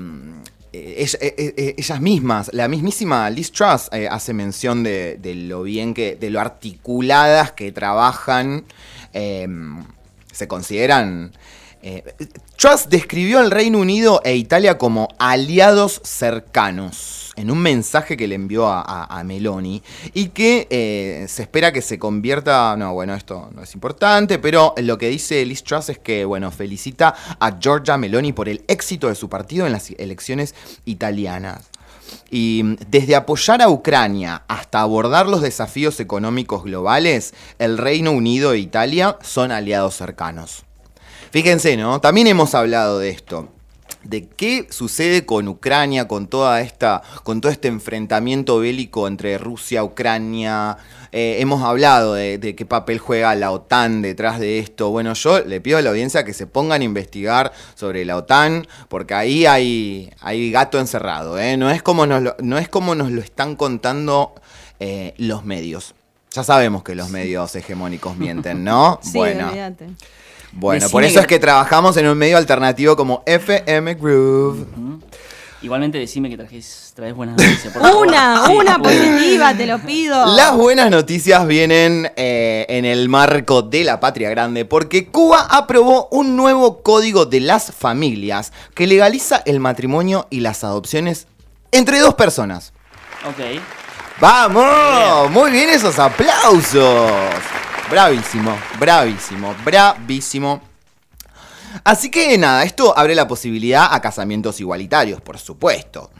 eh, 0.72 0.94
ella- 0.98 1.18
eh, 1.20 1.54
eh, 1.56 1.74
ellas 1.76 2.00
mismas, 2.00 2.50
la 2.52 2.68
mismísima 2.68 3.28
Liz 3.30 3.52
Truss 3.52 3.88
eh, 3.92 4.08
hace 4.10 4.32
mención 4.32 4.82
de, 4.82 5.18
lo 5.34 5.62
bien 5.62 5.94
que, 5.94 6.16
de 6.16 6.30
lo 6.30 6.40
articuladas 6.40 7.52
que 7.52 7.72
trabajan, 7.72 8.64
eh, 9.12 9.46
se 10.32 10.48
consideran... 10.48 11.32
eh, 11.82 12.04
Truss 12.56 12.88
describió 12.88 13.40
al 13.40 13.50
Reino 13.50 13.78
Unido 13.78 14.20
e 14.24 14.36
Italia 14.36 14.78
como 14.78 15.08
aliados 15.18 16.00
cercanos 16.04 17.32
en 17.36 17.50
un 17.50 17.58
mensaje 17.58 18.16
que 18.16 18.28
le 18.28 18.34
envió 18.34 18.68
a, 18.68 19.22
Meloni 19.24 19.82
y 20.14 20.28
que 20.28 20.66
eh, 20.70 21.26
se 21.28 21.42
espera 21.42 21.72
que 21.72 21.82
se 21.82 21.98
convierta, 21.98 22.76
no, 22.76 22.92
bueno, 22.92 23.14
esto 23.14 23.50
no 23.54 23.62
es 23.62 23.74
importante, 23.74 24.38
pero 24.38 24.74
lo 24.78 24.98
que 24.98 25.08
dice 25.08 25.44
Liz 25.44 25.62
Truss 25.62 25.88
es 25.88 25.98
que, 25.98 26.24
bueno, 26.24 26.50
felicita 26.50 27.14
a 27.38 27.58
Giorgia 27.58 27.96
Meloni 27.96 28.32
por 28.32 28.48
el 28.48 28.64
éxito 28.68 29.08
de 29.08 29.14
su 29.14 29.28
partido 29.28 29.66
en 29.66 29.72
las 29.72 29.90
elecciones 29.90 30.54
italianas. 30.84 31.70
Y 32.30 32.62
mm, 32.64 32.76
desde 32.88 33.16
apoyar 33.16 33.62
a 33.62 33.70
Ucrania 33.70 34.42
hasta 34.48 34.80
abordar 34.80 35.26
los 35.26 35.40
desafíos 35.40 36.00
económicos 36.00 36.64
globales, 36.64 37.32
el 37.58 37.78
Reino 37.78 38.12
Unido 38.12 38.52
e 38.52 38.58
Italia 38.58 39.18
son 39.22 39.52
aliados 39.52 39.96
cercanos. 39.96 40.64
Fíjense, 41.32 41.78
¿no? 41.78 41.98
También 41.98 42.26
hemos 42.26 42.54
hablado 42.54 42.98
de 42.98 43.08
esto. 43.08 43.48
De 44.04 44.28
qué 44.28 44.66
sucede 44.68 45.24
con 45.24 45.48
Ucrania, 45.48 46.06
con 46.06 46.26
toda 46.26 46.60
esta, 46.60 47.02
con 47.22 47.40
todo 47.40 47.50
este 47.50 47.68
enfrentamiento 47.68 48.58
bélico 48.58 49.08
entre 49.08 49.38
Rusia, 49.38 49.82
Ucrania. 49.82 50.76
Eh, 51.10 51.36
hemos 51.38 51.62
hablado 51.62 52.12
de, 52.12 52.36
de 52.36 52.54
qué 52.54 52.66
papel 52.66 52.98
juega 52.98 53.34
la 53.34 53.50
OTAN 53.50 54.02
detrás 54.02 54.40
de 54.40 54.58
esto. 54.58 54.90
Bueno, 54.90 55.14
yo 55.14 55.42
le 55.42 55.62
pido 55.62 55.78
a 55.78 55.82
la 55.82 55.88
audiencia 55.88 56.22
que 56.22 56.34
se 56.34 56.46
pongan 56.46 56.82
a 56.82 56.84
investigar 56.84 57.52
sobre 57.76 58.04
la 58.04 58.18
OTAN, 58.18 58.66
porque 58.90 59.14
ahí 59.14 59.46
hay, 59.46 60.12
hay 60.20 60.50
gato 60.50 60.78
encerrado. 60.78 61.38
¿eh? 61.38 61.56
No, 61.56 61.70
es 61.70 61.82
como 61.82 62.06
nos 62.06 62.22
lo, 62.22 62.36
no 62.40 62.58
es 62.58 62.68
como 62.68 62.94
nos 62.94 63.10
lo 63.10 63.22
están 63.22 63.56
contando 63.56 64.34
eh, 64.80 65.14
los 65.16 65.46
medios. 65.46 65.94
Ya 66.32 66.44
sabemos 66.44 66.82
que 66.82 66.94
los 66.94 67.08
medios 67.08 67.54
hegemónicos 67.56 68.18
mienten, 68.18 68.64
¿no? 68.64 69.00
Sí, 69.02 69.16
bueno. 69.16 69.48
olvídate. 69.48 69.86
Bueno, 70.52 70.80
Decime 70.80 70.92
por 70.92 71.04
eso 71.04 71.14
que- 71.14 71.20
es 71.20 71.26
que 71.26 71.38
trabajamos 71.38 71.96
en 71.96 72.06
un 72.08 72.18
medio 72.18 72.36
alternativo 72.36 72.94
como 72.96 73.22
FM 73.26 73.94
Groove. 73.94 74.66
Igualmente 75.62 75.96
decime 75.96 76.28
que 76.28 76.36
trajes, 76.36 76.92
traes 76.96 77.14
buenas 77.14 77.36
noticias. 77.36 77.72
por 77.72 77.82
favor. 77.82 78.06
Una, 78.08 78.46
Sí, 78.46 78.52
una 78.52 78.78
positiva, 78.78 79.56
te 79.56 79.66
lo 79.66 79.78
pido. 79.78 80.26
Las 80.34 80.56
buenas 80.56 80.90
noticias 80.90 81.46
vienen 81.46 82.10
eh, 82.16 82.66
en 82.68 82.84
el 82.84 83.08
marco 83.08 83.62
de 83.62 83.84
la 83.84 84.00
patria 84.00 84.28
grande, 84.28 84.64
porque 84.64 85.06
Cuba 85.06 85.46
aprobó 85.48 86.08
un 86.10 86.36
nuevo 86.36 86.82
código 86.82 87.26
de 87.26 87.38
las 87.40 87.70
familias 87.72 88.52
que 88.74 88.88
legaliza 88.88 89.40
el 89.46 89.60
matrimonio 89.60 90.26
y 90.30 90.40
las 90.40 90.64
adopciones 90.64 91.28
entre 91.70 92.00
dos 92.00 92.14
personas. 92.14 92.72
Ok. 93.28 93.60
¡Vamos! 94.20 95.30
Muy 95.30 95.52
bien 95.52 95.70
esos 95.70 95.96
aplausos. 95.98 97.10
Bravísimo, 97.92 98.56
bravísimo, 98.80 99.54
bravísimo. 99.66 100.62
Así 101.84 102.10
que 102.10 102.38
nada, 102.38 102.64
esto 102.64 102.96
abre 102.96 103.14
la 103.14 103.28
posibilidad 103.28 103.88
a 103.92 104.00
casamientos 104.00 104.60
igualitarios, 104.60 105.20
por 105.20 105.38
supuesto. 105.38 106.10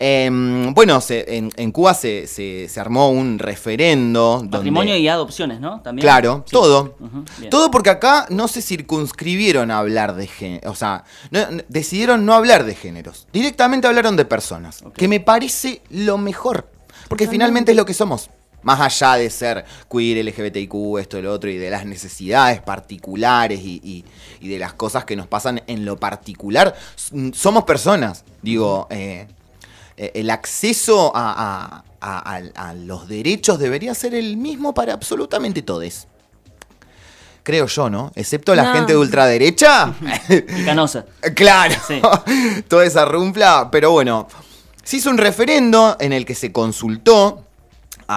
Em, 0.00 0.74
bueno, 0.74 1.00
se- 1.00 1.36
en, 1.36 1.52
en 1.56 1.70
Cuba 1.70 1.94
se, 1.94 2.26
se- 2.26 2.68
se 2.68 2.80
armó 2.80 3.10
un 3.10 3.38
referendo. 3.38 4.38
donde- 4.38 4.56
Matrimonio 4.58 4.96
y 4.96 5.06
adopciones, 5.06 5.60
¿no? 5.60 5.80
También. 5.82 6.02
Claro, 6.02 6.42
Sí. 6.46 6.52
todo. 6.52 6.96
Todo 7.48 7.70
porque 7.70 7.90
acá 7.90 8.26
no 8.30 8.48
se 8.48 8.60
circunscribieron 8.60 9.70
a 9.70 9.78
hablar 9.78 10.16
de 10.16 10.26
género. 10.26 10.68
O 10.70 10.74
sea, 10.74 11.04
no- 11.30 11.48
no- 11.48 11.62
decidieron 11.68 12.26
no 12.26 12.34
hablar 12.34 12.64
de 12.64 12.74
géneros. 12.74 13.28
Directamente 13.32 13.86
hablaron 13.86 14.16
de 14.16 14.24
personas. 14.24 14.82
Que 14.96 15.06
me 15.06 15.20
parece 15.20 15.80
lo 15.90 16.18
mejor. 16.18 16.68
Porque 17.08 17.26
finalmente 17.28 17.70
es 17.72 17.76
lo 17.76 17.84
que 17.84 17.94
somos. 17.94 18.30
Más 18.62 18.80
allá 18.80 19.14
de 19.14 19.30
ser 19.30 19.64
queer, 19.90 20.24
LGBTIQ, 20.24 20.98
esto 20.98 21.18
y 21.18 21.22
lo 21.22 21.32
otro, 21.32 21.48
y 21.50 21.56
de 21.56 21.70
las 21.70 21.86
necesidades 21.86 22.60
particulares 22.60 23.60
y, 23.60 23.80
y- 23.82 24.04
y 24.40 24.48
de 24.48 24.58
las 24.58 24.74
cosas 24.74 25.04
que 25.04 25.16
nos 25.16 25.26
pasan 25.26 25.62
en 25.66 25.84
lo 25.84 25.96
particular, 25.98 26.74
s- 26.96 27.32
somos 27.34 27.64
personas. 27.64 28.24
Digo, 28.42 28.86
eh, 28.90 29.26
eh, 29.96 30.12
el 30.14 30.30
acceso 30.30 31.12
a, 31.14 31.32
a- 31.32 31.84
a- 32.00 32.36
a- 32.36 32.68
a 32.68 32.74
los 32.74 33.08
derechos 33.08 33.58
debería 33.58 33.94
ser 33.94 34.14
el 34.14 34.36
mismo 34.36 34.72
para 34.74 34.92
absolutamente 34.94 35.62
todos. 35.62 36.06
creo 37.42 37.66
yo, 37.66 37.88
¿no? 37.90 38.12
Excepto 38.14 38.54
la 38.54 38.64
No. 38.64 38.72
gente 38.74 38.92
de 38.92 38.98
ultraderecha. 38.98 39.94
Y 40.28 40.64
Canosa. 40.64 41.06
Claro, 41.34 41.74
Sí. 41.88 42.00
toda 42.68 42.84
esa 42.84 43.04
rumpla, 43.06 43.70
pero 43.72 43.90
bueno, 43.90 44.28
se 44.84 44.98
hizo 44.98 45.10
un 45.10 45.18
referendo 45.18 45.96
en 46.00 46.12
el 46.12 46.24
que 46.26 46.34
se 46.34 46.52
consultó 46.52 47.46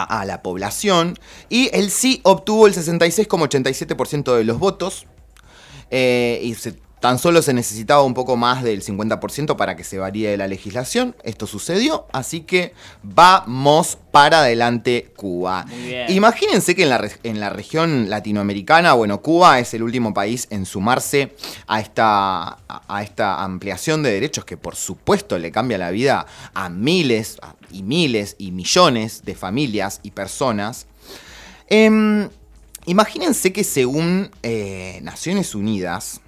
a, 0.01 0.25
la 0.25 0.41
población 0.41 1.17
y 1.49 1.69
el 1.73 1.91
sí 1.91 2.19
obtuvo 2.23 2.65
el 2.67 2.73
66,87% 2.73 4.35
de 4.35 4.43
los 4.43 4.57
votos 4.59 5.05
eh, 5.91 6.39
y 6.41 6.55
se- 6.55 6.75
tan 7.03 7.19
solo 7.19 7.41
se 7.41 7.53
necesitaba 7.53 8.01
un 8.03 8.13
poco 8.13 8.37
más 8.37 8.63
del 8.63 8.81
50% 8.81 9.57
para 9.57 9.75
que 9.75 9.83
se 9.83 9.97
varíe 9.97 10.37
la 10.37 10.47
legislación. 10.47 11.17
Esto 11.23 11.47
sucedió, 11.47 12.07
así 12.13 12.39
que 12.41 12.73
vamos 13.03 13.97
para 14.09 14.39
adelante 14.39 15.11
Cuba. 15.17 15.65
Imagínense 16.07 16.75
que 16.75 16.83
en 16.83 16.89
la, 16.89 16.97
re- 16.99 17.19
en 17.23 17.41
la 17.41 17.49
región 17.49 18.09
latinoamericana, 18.09 18.93
bueno, 18.93 19.21
Cuba 19.21 19.59
es 19.59 19.73
el 19.73 19.83
último 19.83 20.13
país 20.13 20.47
en 20.49 20.65
sumarse 20.65 21.35
a 21.67 21.81
esta, 21.81 22.43
a, 22.69 22.81
a 22.87 23.03
esta 23.03 23.43
ampliación 23.43 24.01
de 24.01 24.11
derechos 24.13 24.45
que 24.45 24.55
por 24.55 24.77
supuesto 24.77 25.37
le 25.37 25.51
cambia 25.51 25.77
la 25.77 25.91
vida 25.91 26.25
a 26.53 26.69
miles 26.69 27.37
y 27.69 27.83
miles 27.83 28.37
y 28.37 28.51
millones 28.51 29.23
de 29.25 29.35
familias 29.35 29.99
y 30.03 30.11
personas. 30.11 30.85
Em, 31.67 32.29
imagínense 32.85 33.51
que 33.51 33.65
según 33.65 34.31
eh, 34.41 34.99
Naciones 35.03 35.53
Unidas, 35.53 36.21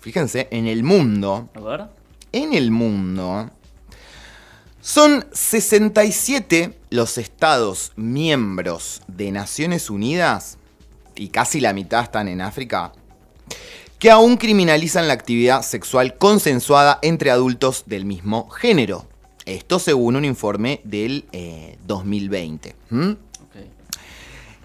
fíjense, 0.00 0.48
en 0.50 0.66
el 0.66 0.82
mundo, 0.82 1.48
A 1.54 1.60
ver. 1.60 1.84
en 2.32 2.54
el 2.54 2.70
mundo, 2.70 3.50
son 4.80 5.26
67 5.32 6.78
los 6.90 7.18
estados 7.18 7.92
miembros 7.96 9.02
de 9.06 9.30
Naciones 9.32 9.90
Unidas, 9.90 10.58
y 11.14 11.28
casi 11.28 11.60
la 11.60 11.72
mitad 11.72 12.04
están 12.04 12.28
en 12.28 12.40
África, 12.40 12.92
que 13.98 14.10
aún 14.10 14.36
criminalizan 14.36 15.08
la 15.08 15.14
actividad 15.14 15.62
sexual 15.62 16.16
consensuada 16.16 17.00
entre 17.02 17.30
adultos 17.30 17.82
del 17.86 18.04
mismo 18.04 18.48
género. 18.50 19.06
Esto 19.44 19.78
según 19.78 20.14
un 20.14 20.24
informe 20.24 20.80
del 20.84 21.24
eh, 21.32 21.76
2020. 21.86 22.76
¿m? 22.92 23.16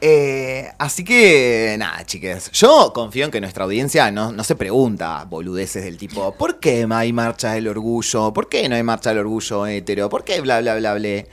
Eh, 0.05 0.69
así 0.79 1.05
que, 1.05 1.77
nada, 1.79 2.05
chiques. 2.05 2.51
Yo 2.51 2.91
confío 2.93 3.23
en 3.23 3.31
que 3.31 3.39
nuestra 3.39 3.63
audiencia 3.63 4.11
no, 4.11 4.33
no 4.33 4.43
se 4.43 4.57
pregunta 4.57 5.23
boludeces 5.29 5.85
del 5.85 5.97
tipo, 5.97 6.33
¿por 6.33 6.59
qué 6.59 6.85
hay 6.91 7.13
marcha 7.13 7.53
del 7.53 7.69
orgullo? 7.69 8.33
¿Por 8.33 8.49
qué 8.49 8.67
no 8.67 8.75
hay 8.75 8.83
marcha 8.83 9.11
del 9.11 9.19
orgullo 9.19 9.65
hetero? 9.65 10.09
¿Por 10.09 10.25
qué 10.25 10.41
bla, 10.41 10.59
bla, 10.59 10.75
bla, 10.75 10.95
bla? 10.95 11.23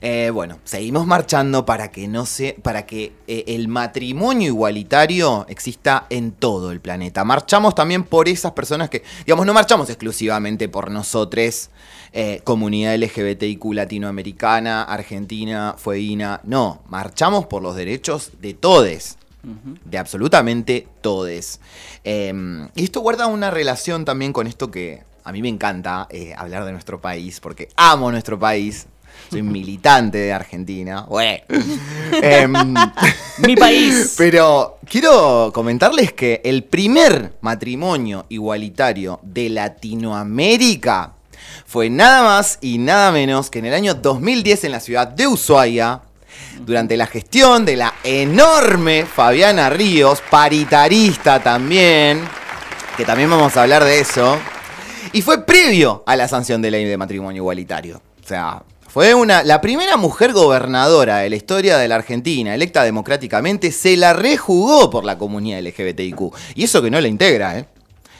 Eh, 0.00 0.30
bueno, 0.32 0.60
seguimos 0.64 1.06
marchando 1.06 1.66
para 1.66 1.90
que 1.90 2.06
no 2.06 2.24
se, 2.24 2.56
para 2.62 2.86
que 2.86 3.12
eh, 3.26 3.44
el 3.48 3.66
matrimonio 3.66 4.46
igualitario 4.46 5.44
exista 5.48 6.06
en 6.08 6.32
todo 6.32 6.70
el 6.70 6.80
planeta. 6.80 7.24
Marchamos 7.24 7.74
también 7.74 8.04
por 8.04 8.28
esas 8.28 8.52
personas 8.52 8.90
que, 8.90 9.02
digamos, 9.26 9.44
no 9.44 9.54
marchamos 9.54 9.88
exclusivamente 9.88 10.68
por 10.68 10.90
nosotros, 10.90 11.70
eh, 12.12 12.40
comunidad 12.44 12.94
LGBTIQ 12.96 13.72
latinoamericana, 13.72 14.84
argentina, 14.84 15.74
fueguina. 15.76 16.40
No, 16.44 16.82
marchamos 16.88 17.46
por 17.46 17.62
los 17.62 17.74
derechos 17.74 18.32
de 18.40 18.54
todes. 18.54 19.16
De 19.84 19.96
absolutamente 19.96 20.88
todes. 21.00 21.60
Eh, 22.04 22.68
y 22.74 22.84
esto 22.84 23.00
guarda 23.00 23.26
una 23.28 23.50
relación 23.50 24.04
también 24.04 24.32
con 24.32 24.46
esto 24.46 24.70
que 24.70 25.04
a 25.24 25.32
mí 25.32 25.40
me 25.40 25.48
encanta 25.48 26.06
hablar 26.36 26.66
de 26.66 26.72
nuestro 26.72 27.00
país, 27.00 27.40
porque 27.40 27.68
amo 27.76 28.10
nuestro 28.10 28.38
país. 28.38 28.86
Soy 29.30 29.42
militante 29.42 30.18
de 30.18 30.32
Argentina. 30.32 31.04
Güey. 31.08 31.42
Em, 32.22 32.52
Mi 33.38 33.54
país. 33.54 34.14
pero 34.16 34.78
quiero 34.88 35.50
comentarles 35.52 36.12
que 36.12 36.40
el 36.44 36.64
primer 36.64 37.32
matrimonio 37.42 38.26
igualitario 38.28 39.20
de 39.22 39.50
Latinoamérica 39.50 41.12
fue 41.66 41.90
nada 41.90 42.22
más 42.22 42.58
y 42.60 42.78
nada 42.78 43.12
menos 43.12 43.50
que 43.50 43.58
en 43.58 43.66
el 43.66 43.74
año 43.74 43.94
2010 43.94 44.64
en 44.64 44.72
la 44.72 44.80
ciudad 44.80 45.06
de 45.06 45.26
Ushuaia, 45.26 46.00
durante 46.60 46.96
la 46.96 47.06
gestión 47.06 47.64
de 47.64 47.76
la 47.76 47.94
enorme 48.04 49.04
Fabiana 49.04 49.68
Ríos, 49.70 50.22
paritarista 50.30 51.40
también, 51.42 52.22
que 52.96 53.04
también 53.04 53.30
vamos 53.30 53.56
a 53.56 53.62
hablar 53.62 53.84
de 53.84 54.00
eso, 54.00 54.38
y 55.12 55.22
fue 55.22 55.44
previo 55.44 56.02
a 56.06 56.16
la 56.16 56.26
sanción 56.26 56.62
de 56.62 56.70
ley 56.70 56.84
de 56.84 56.96
matrimonio 56.96 57.42
igualitario. 57.42 58.00
O 58.22 58.26
sea, 58.26 58.62
fue 58.98 59.14
una, 59.14 59.44
la 59.44 59.60
primera 59.60 59.96
mujer 59.96 60.32
gobernadora 60.32 61.18
de 61.18 61.30
la 61.30 61.36
historia 61.36 61.78
de 61.78 61.86
la 61.86 61.94
Argentina, 61.94 62.52
electa 62.52 62.82
democráticamente, 62.82 63.70
se 63.70 63.96
la 63.96 64.12
rejugó 64.12 64.90
por 64.90 65.04
la 65.04 65.16
comunidad 65.16 65.60
LGBTIQ. 65.60 66.34
Y 66.56 66.64
eso 66.64 66.82
que 66.82 66.90
no 66.90 67.00
la 67.00 67.06
integra, 67.06 67.56
¿eh? 67.56 67.68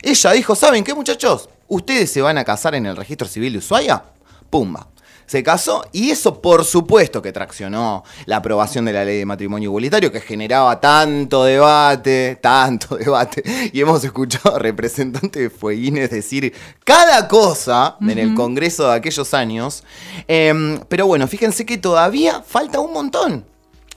Ella 0.03 0.31
dijo, 0.31 0.55
¿saben 0.55 0.85
qué 0.85 0.95
muchachos? 0.95 1.49
Ustedes 1.67 2.13
se 2.13 2.23
van 2.23 2.39
a 2.39 2.45
casar 2.45 2.77
en 2.77 2.87
el 2.87 2.95
registro 2.95 3.27
civil 3.27 3.55
de 3.55 3.59
Ushuaia. 3.59 4.05
Pumba. 4.51 4.87
Se 5.29 5.43
casó 5.43 5.85
y 5.93 6.11
eso 6.11 6.41
por 6.41 6.65
supuesto 6.65 7.21
que 7.21 7.33
traccionó 7.33 8.03
la 8.25 8.39
aprobación 8.39 8.87
de 8.87 8.95
la 8.95 9.05
ley 9.05 9.19
de 9.19 9.27
matrimonio 9.27 9.69
igualitario 9.69 10.11
que 10.11 10.23
generaba 10.23 10.81
tanto 10.81 11.45
debate, 11.45 12.39
tanto 12.41 12.97
debate. 12.97 13.43
Y 13.75 13.81
hemos 13.83 14.03
escuchado 14.03 14.59
representantes 14.59 15.43
de 15.43 15.51
Fueguines 15.51 16.09
decir 16.09 16.55
cada 16.83 17.29
cosa 17.29 17.99
en 18.01 18.19
el 18.19 18.35
Congreso 18.35 18.89
de 18.89 18.95
aquellos 18.95 19.35
años. 19.35 19.85
Em, 20.27 20.81
pero 20.89 21.07
bueno, 21.07 21.29
fíjense 21.29 21.67
que 21.67 21.77
todavía 21.77 22.43
falta 22.43 22.81
un 22.81 22.95
montón. 22.95 23.45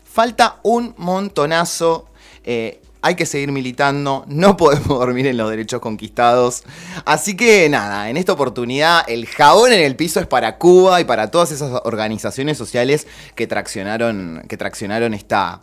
Falta 0.03 0.59
un 0.63 0.93
montonazo. 0.97 2.07
eh, 2.43 2.80
hay 3.01 3.15
que 3.15 3.25
seguir 3.25 3.51
militando, 3.51 4.23
no 4.27 4.57
podemos 4.57 4.87
dormir 4.87 5.27
en 5.27 5.37
los 5.37 5.49
derechos 5.49 5.81
conquistados. 5.81 6.63
Así 7.05 7.35
que 7.35 7.67
nada, 7.69 8.09
en 8.09 8.17
esta 8.17 8.33
oportunidad 8.33 9.03
el 9.07 9.25
jabón 9.25 9.73
en 9.73 9.81
el 9.81 9.95
piso 9.95 10.19
es 10.19 10.27
para 10.27 10.57
Cuba 10.57 11.01
y 11.01 11.05
para 11.05 11.31
todas 11.31 11.51
esas 11.51 11.81
organizaciones 11.83 12.57
sociales 12.57 13.07
que 13.35 13.47
traccionaron, 13.47 14.43
que 14.47 14.57
traccionaron 14.57 15.13
esta 15.13 15.61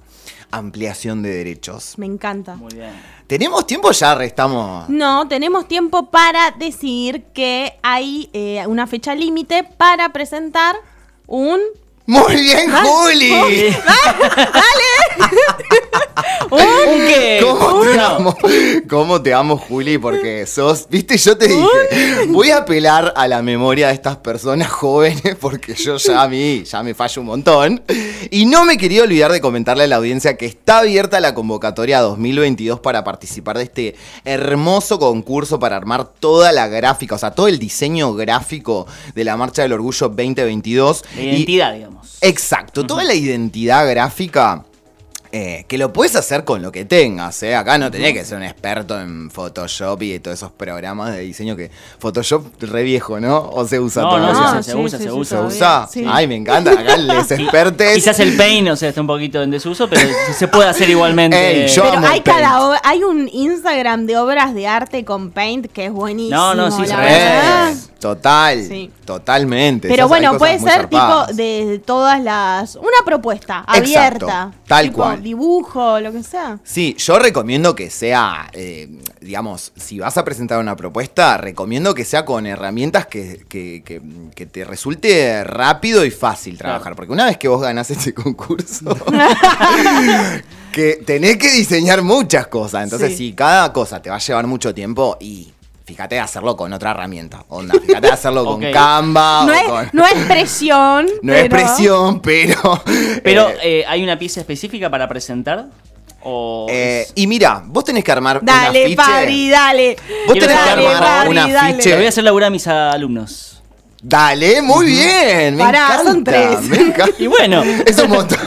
ampliación 0.51 1.22
de 1.22 1.31
derechos. 1.31 1.94
Me 1.98 2.07
encanta. 2.07 2.57
Muy 2.57 2.74
bien. 2.74 2.92
¿Tenemos 3.27 3.66
tiempo? 3.66 3.90
Ya 3.92 4.14
restamos. 4.14 4.88
No, 4.88 5.29
tenemos 5.29 5.68
tiempo 5.68 6.11
para 6.11 6.51
decir 6.53 7.24
que 7.35 7.79
hay 7.83 8.31
eh, 8.33 8.64
una 8.66 8.87
fecha 8.87 9.14
límite 9.14 9.64
para 9.64 10.11
presentar 10.12 10.77
un... 11.27 11.61
Muy 12.07 12.37
bien, 12.37 12.72
Juli. 12.72 13.33
¿Un 15.28 15.28
¿Cómo 17.42 17.81
te, 17.83 18.01
amo? 18.01 18.37
¿Cómo 18.88 19.23
te 19.23 19.35
amo, 19.35 19.57
Juli? 19.57 19.99
Porque 19.99 20.47
sos, 20.47 20.87
viste, 20.90 21.16
yo 21.16 21.37
te 21.37 21.49
dije, 21.49 21.66
voy 22.29 22.51
a 22.51 22.59
apelar 22.59 23.12
a 23.16 23.27
la 23.29 23.42
memoria 23.42 23.88
de 23.88 23.94
estas 23.94 24.16
personas 24.18 24.68
jóvenes 24.68 25.37
porque 25.40 25.75
yo 25.75 25.97
ya 25.97 26.23
a 26.23 26.29
mí 26.29 26.64
ya 26.64 26.83
me 26.83 26.94
fallo 26.94 27.21
un 27.23 27.27
montón. 27.29 27.83
Y 28.31 28.47
no 28.47 28.64
me 28.64 28.77
quería 28.77 29.03
olvidar 29.03 29.33
de 29.33 29.40
comentarle 29.40 29.85
a 29.85 29.87
la 29.87 29.97
audiencia 29.97 30.37
que 30.37 30.47
está 30.47 30.79
abierta 30.79 31.21
la 31.21 31.35
convocatoria 31.35 32.01
2022 32.01 32.81
para 32.81 33.05
participar 33.05 33.57
de 33.59 33.64
este 33.64 33.97
hermoso 34.25 34.99
concurso 34.99 35.59
para 35.59 35.77
armar 35.77 36.07
toda 36.18 36.53
la 36.53 36.68
gráfica, 36.68 37.14
o 37.14 37.18
sea, 37.18 37.31
todo 37.33 37.49
el 37.49 37.59
diseño 37.59 38.14
gráfico 38.14 38.87
de 39.14 39.25
la 39.25 39.37
Marcha 39.37 39.62
del 39.62 39.73
Orgullo 39.73 40.09
2022. 40.09 41.05
La 41.16 41.23
Y- 41.23 41.29
identidad, 41.29 41.75
digamos. 41.75 42.18
Exacto, 42.21 42.87
toda 42.87 43.05
la 43.05 43.14
identidad 43.14 43.88
gráfica. 43.88 44.64
Eh, 45.31 45.64
que 45.69 45.77
lo 45.79 45.93
puedes 45.93 46.17
hacer 46.17 46.45
con 46.45 46.62
lo 46.62 46.73
que 46.73 46.85
tengas, 46.85 47.43
¿eh? 47.43 47.55
Acá 47.55 47.77
no 47.79 47.91
tenés 47.91 48.12
que 48.14 48.25
ser 48.25 48.38
un 48.38 48.45
experto 48.45 48.99
en 49.01 49.31
Photoshop 49.31 50.03
y 50.03 50.12
de 50.12 50.21
todos 50.21 50.38
esos 50.38 50.53
programas 50.53 51.12
de 51.12 51.21
diseño 51.21 51.55
que 51.57 51.71
Photoshop 51.99 52.47
re 52.62 52.83
viejo, 52.83 53.21
¿no? 53.21 53.38
O 53.53 53.67
se 53.67 53.79
usa 53.79 54.03
No, 54.03 54.11
todavía. 54.11 54.33
no, 54.33 54.47
Ah, 54.49 54.62
se 54.62 54.73
sí, 54.73 54.79
usa, 54.79 54.99
sí, 54.99 55.05
se 55.05 55.12
usa. 55.12 55.38
¿Se 55.41 55.45
usa? 55.47 55.88
sí. 55.91 56.05
Ay, 56.09 56.27
me 56.27 56.37
encanta. 56.37 56.71
Acá 56.73 56.97
les 56.97 57.31
expertes. 57.31 57.95
Quizás 57.95 58.19
el 58.21 58.37
paint, 58.37 58.69
o 58.71 58.77
sea, 58.77 58.88
está 58.88 59.01
un 59.03 59.07
poquito 59.07 59.43
en 59.43 59.51
desuso, 59.51 59.88
pero 59.88 60.09
se 60.35 60.49
puede 60.49 60.69
hacer 60.71 60.88
igualmente. 60.88 61.64
Ey, 61.64 61.69
yo- 61.69 61.83
Pero 61.85 61.99
amo 61.99 62.07
hay 62.07 62.19
el 62.19 62.23
Paint. 62.23 62.38
cada 62.41 62.61
ob- 62.61 62.81
hay 62.83 63.03
un 63.03 63.29
Instagram 63.31 64.07
de 64.07 64.17
obras 64.17 64.55
de 64.55 64.67
arte 64.67 65.05
con 65.05 65.31
Paint 65.31 65.67
que 65.67 65.87
es 65.87 65.93
buenísimo. 65.93 66.37
No, 66.37 66.55
no, 66.55 66.71
sí, 66.71 66.87
la. 66.87 67.71
Eh, 67.71 67.77
total, 68.01 68.64
Sí. 68.67 68.91
totalmente. 69.05 69.88
Pero 69.88 70.03
Esas- 70.03 70.09
bueno, 70.09 70.38
puede 70.38 70.59
ser 70.59 70.87
tipo 70.88 71.27
de 71.35 71.83
todas 71.85 72.23
las. 72.23 72.77
Una 72.77 72.88
propuesta 73.05 73.64
Exacto, 73.75 73.77
abierta. 74.27 74.51
tal 74.67 74.85
tipo 74.87 74.97
cual. 74.97 75.18
Dibujo, 75.23 76.01
lo 76.01 76.13
que 76.13 76.23
sea. 76.23 76.59
Sí, 76.65 76.95
yo 76.99 77.19
recomiendo 77.19 77.75
que 77.75 77.91
sea, 77.91 78.49
eh, 78.53 78.89
digamos, 79.21 79.73
si 79.77 79.99
vas 79.99 80.17
a 80.17 80.25
presentar 80.25 80.59
una 80.61 80.77
propuesta, 80.77 81.37
recomiendo 81.39 81.95
que 81.95 82.05
sea 82.05 82.25
con 82.25 82.47
herramientas 82.47 83.07
que, 83.07 83.45
que- 83.49 83.83
que- 83.85 84.01
que 84.35 84.47
te 84.47 84.65
resulte 84.65 85.45
rápido 85.45 86.05
y 86.05 86.11
fácil 86.11 86.57
trabajar. 86.59 86.83
Claro. 86.83 86.97
Porque 86.97 87.13
una 87.13 87.27
vez 87.27 87.37
que 87.39 87.49
vos 87.49 87.61
ganás 87.63 87.91
este 87.91 88.15
concurso, 88.15 88.97
que 90.73 91.03
tenés 91.05 91.37
que 91.39 91.51
diseñar 91.53 92.03
muchas 92.03 92.47
cosas. 92.47 92.85
Entonces, 92.85 93.11
Sí. 93.13 93.17
si 93.29 93.33
cada 93.33 93.73
cosa 93.73 94.01
te 94.03 94.11
va 94.11 94.17
a 94.17 94.21
llevar 94.21 94.47
mucho 94.47 94.75
tiempo 94.75 95.17
y... 95.21 95.53
Fíjate 95.88 96.16
de 96.16 96.20
hacerlo 96.20 96.55
con 96.55 96.70
otra 96.70 96.90
herramienta. 96.90 97.44
Onda, 97.48 97.72
fíjate 97.81 98.09
de 98.09 98.12
hacerlo 98.12 98.44
con 98.44 98.62
Ok. 98.62 98.70
Canva. 98.74 99.44
No 99.46 99.53
o 99.53 99.55
es, 99.57 99.62
con- 99.64 99.90
no 99.94 100.05
es 100.05 100.12
presión. 100.27 101.07
no 101.22 101.33
es 101.33 101.48
presión, 101.48 102.20
pero. 102.20 102.83
Pero 103.24 103.48
eh, 103.48 103.57
eh, 103.62 103.85
hay 103.88 104.03
una 104.03 104.18
pieza 104.18 104.40
específica 104.40 104.90
para 104.90 105.09
presentar. 105.09 105.64
O 106.24 106.66
Eh, 106.68 107.07
es- 107.07 107.12
y 107.14 107.27
mira, 107.27 107.62
vos 107.64 107.85
tenés 107.85 108.05
que 108.05 108.12
armar 108.12 108.40
un 108.40 108.44
Dale, 108.44 108.83
afiche. 108.85 108.96
Fabri, 109.03 109.48
dale. 109.48 109.96
Vos 110.27 110.38
tenés 110.38 110.59
que 110.59 110.70
armar 110.70 110.98
Fabri, 110.98 111.31
un 111.31 111.38
afiche. 111.38 111.88
Le 111.88 111.96
voy 111.96 112.05
a 112.05 112.09
hacer 112.11 112.24
laburar 112.24 112.48
a 112.48 112.51
mis 112.51 112.66
alumnos. 112.68 113.62
Dale, 114.03 114.61
muy 114.61 114.87
bien. 114.88 115.57
Me 115.57 115.62
Pará, 115.64 115.87
encanta, 115.94 116.05
son 116.12 116.22
tres. 116.24 116.61
me 116.64 116.77
encanta. 116.83 117.14
Y 117.18 117.27
bueno, 117.29 117.62
Es 117.64 117.98
un 117.98 118.11
montón. 118.11 118.38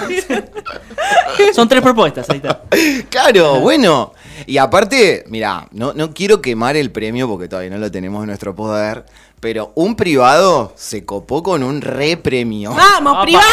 son 1.56 1.68
tres 1.68 1.82
propuestas, 1.82 2.30
ahí 2.30 2.38
está. 2.38 2.62
Claro, 3.10 3.60
bueno. 3.62 4.14
Y 4.46 4.58
aparte, 4.58 5.24
mira, 5.28 5.68
no, 5.72 5.94
no 5.94 6.14
quiero 6.14 6.42
quemar 6.42 6.76
el 6.76 6.92
premio 6.92 7.28
porque 7.28 7.48
todavía 7.48 7.72
no 7.72 7.78
lo 7.78 7.92
tenemos 7.92 8.22
en 8.22 8.28
nuestro 8.28 8.56
poder. 8.56 9.06
Pero 9.40 9.72
un 9.74 9.96
privado 9.96 10.72
se 10.76 11.04
copó 11.04 11.42
con 11.42 11.64
un 11.64 11.82
repremio. 11.82 12.74
Vamos, 12.76 13.24
privado, 13.24 13.46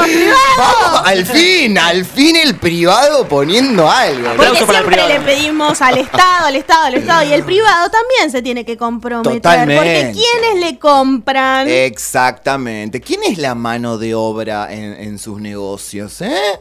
vamos, 0.00 0.16
privado. 0.16 0.36
Vamos, 0.58 1.02
al 1.06 1.26
fin, 1.26 1.78
al 1.78 2.04
fin 2.04 2.36
el 2.36 2.56
privado 2.56 3.26
poniendo 3.28 3.90
algo. 3.90 4.28
Porque 4.36 4.46
Aplauso 4.46 4.66
para 4.66 4.78
el 4.78 4.84
siempre 4.84 5.18
le 5.18 5.20
pedimos 5.20 5.80
al 5.80 5.98
Estado, 5.98 6.46
al 6.46 6.56
Estado, 6.56 6.84
al 6.84 6.94
Estado. 6.94 7.24
Y 7.24 7.32
el 7.32 7.44
privado 7.44 7.90
también 7.90 8.30
se 8.30 8.42
tiene 8.42 8.64
que 8.64 8.76
comprometer. 8.76 9.34
Totalmente. 9.34 9.76
Porque 9.76 10.12
¿quiénes 10.12 10.64
le 10.64 10.78
compran? 10.78 11.68
Exactamente. 11.68 13.00
¿Quién 13.00 13.22
es 13.24 13.38
la 13.38 13.54
mano 13.54 13.98
de 13.98 14.14
obra 14.14 14.72
en, 14.72 14.94
en 14.94 15.18
sus 15.18 15.40
negocios? 15.40 16.20
¿eh? 16.20 16.58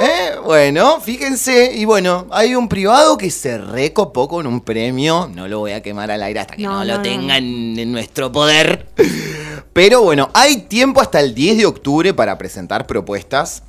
¿Eh? 0.00 0.32
Bueno, 0.44 1.00
fíjense. 1.00 1.72
Y 1.74 1.84
bueno, 1.84 2.26
hay 2.30 2.54
un 2.54 2.68
privado 2.68 3.16
que 3.16 3.30
se 3.30 3.58
recopó 3.58 4.28
con 4.28 4.46
un 4.46 4.60
premio. 4.60 5.30
No 5.32 5.48
lo 5.48 5.58
voy 5.60 5.72
a 5.72 5.82
quemar 5.82 6.10
al 6.10 6.22
aire 6.22 6.40
hasta 6.40 6.56
que 6.56 6.62
no, 6.62 6.78
No, 6.78 6.84
lo 6.84 6.96
no, 6.96 7.02
tengan 7.02 7.44
en 7.78 7.92
nuestro 7.92 8.32
poder. 8.32 8.86
Pero 9.72 10.02
bueno, 10.02 10.30
hay 10.34 10.56
tiempo 10.62 11.00
hasta 11.00 11.20
el 11.20 11.34
10 11.34 11.58
de 11.58 11.66
octubre 11.66 12.14
para 12.14 12.36
presentar 12.38 12.86
propuestas. 12.86 13.62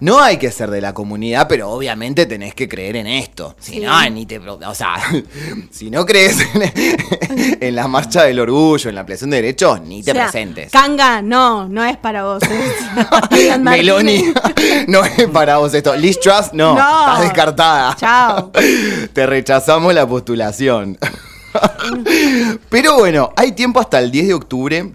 No 0.00 0.20
hay 0.20 0.36
que 0.38 0.50
ser 0.50 0.70
de 0.70 0.80
la 0.82 0.92
comunidad, 0.92 1.46
pero 1.48 1.70
obviamente 1.70 2.26
tenés 2.26 2.52
que 2.54 2.68
creer 2.68 2.96
en 2.96 3.06
esto. 3.06 3.54
Si 3.60 3.78
no, 3.80 4.10
ni 4.10 4.26
te. 4.26 4.38
O 4.38 4.74
sea, 4.74 4.96
si 5.70 5.88
no 5.88 6.04
crees 6.04 6.36
en, 6.54 7.56
en 7.62 7.74
la 7.76 7.86
marcha 7.88 8.24
del 8.24 8.40
orgullo, 8.40 8.88
en 8.90 8.96
la 8.96 9.02
ampliación 9.02 9.30
de 9.30 9.36
derechos, 9.36 9.80
ni 9.82 10.02
te 10.02 10.10
O 10.10 10.14
sea, 10.14 10.24
presentes. 10.24 10.70
Kanga, 10.72 11.22
no, 11.22 11.68
no 11.68 11.84
es 11.84 11.96
para 11.96 12.24
vos. 12.24 12.42
Martínez. 13.12 13.60
Meloni, 13.60 14.24
no 14.88 15.04
es 15.04 15.28
para 15.32 15.58
vos 15.58 15.72
esto. 15.72 15.94
Liz 15.96 16.18
Truss, 16.20 16.52
no, 16.52 16.74
No. 16.74 17.00
estás 17.00 17.20
descartada. 17.22 17.96
Chao. 17.96 18.50
Te 19.12 19.26
rechazamos 19.26 19.94
la 19.94 20.06
postulación. 20.06 20.98
Pero 22.70 22.98
bueno, 22.98 23.32
hay 23.36 23.52
tiempo 23.52 23.80
hasta 23.80 23.98
el 23.98 24.10
10 24.10 24.28
de 24.28 24.34
octubre. 24.34 24.92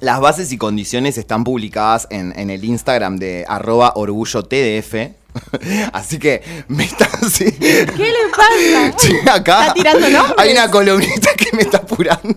Las 0.00 0.20
bases 0.20 0.52
y 0.52 0.58
condiciones 0.58 1.16
están 1.16 1.44
publicadas 1.44 2.08
en, 2.10 2.32
el 2.50 2.64
Instagram 2.64 3.18
de 3.18 3.44
arroba 3.46 3.92
orgullo 3.94 4.42
TDF. 4.42 5.12
Así 5.92 6.18
que 6.18 6.42
me 6.68 6.84
está 6.84 7.08
así. 7.22 7.50
¿Qué 7.52 7.86
le 7.96 8.28
pasa? 8.30 8.98
Sí, 8.98 9.16
acá 9.30 9.60
¿Está 9.62 9.74
tirando 9.74 10.08
nombres? 10.10 10.34
hay 10.38 10.52
una 10.52 10.70
columnita 10.70 11.30
que 11.36 11.56
me 11.56 11.62
está 11.62 11.78
apurando. 11.78 12.34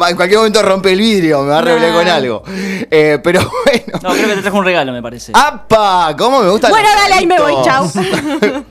Va, 0.00 0.10
En 0.10 0.16
cualquier 0.16 0.38
momento 0.38 0.62
rompe 0.62 0.92
el 0.92 0.98
vidrio, 0.98 1.42
me 1.42 1.50
va 1.50 1.58
a 1.58 1.62
revelar 1.62 1.92
con 1.94 2.08
algo. 2.08 2.42
Eh, 2.46 3.18
pero 3.22 3.40
bueno. 3.64 4.00
No, 4.02 4.10
creo 4.14 4.28
que 4.28 4.34
te 4.36 4.42
trajo 4.42 4.58
un 4.58 4.64
regalo, 4.64 4.92
me 4.92 5.02
parece. 5.02 5.32
¡Apa! 5.34 6.14
¿Cómo 6.18 6.40
me 6.42 6.50
gusta 6.50 6.68
Bueno, 6.70 6.88
dale, 6.94 7.14
ahí 7.14 7.26
me 7.26 7.38
voy, 7.38 7.54
chau. 7.64 7.88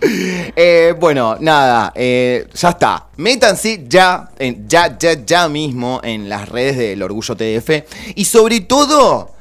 Eh, 0.60 0.96
bueno, 1.00 1.38
nada, 1.40 1.92
eh, 1.96 2.48
ya 2.54 2.70
está. 2.70 3.06
Métanse 3.18 3.86
ya, 3.88 4.30
en- 4.40 4.68
ya, 4.68 4.98
ya, 4.98 5.14
ya 5.26 5.48
mismo 5.48 6.00
en 6.04 6.30
las 6.30 6.50
redes 6.50 6.78
del 6.78 7.02
Orgullo 7.04 7.36
TDF. 7.36 7.84
Y 8.16 8.26
sobre 8.26 8.62
todo, 8.62 9.36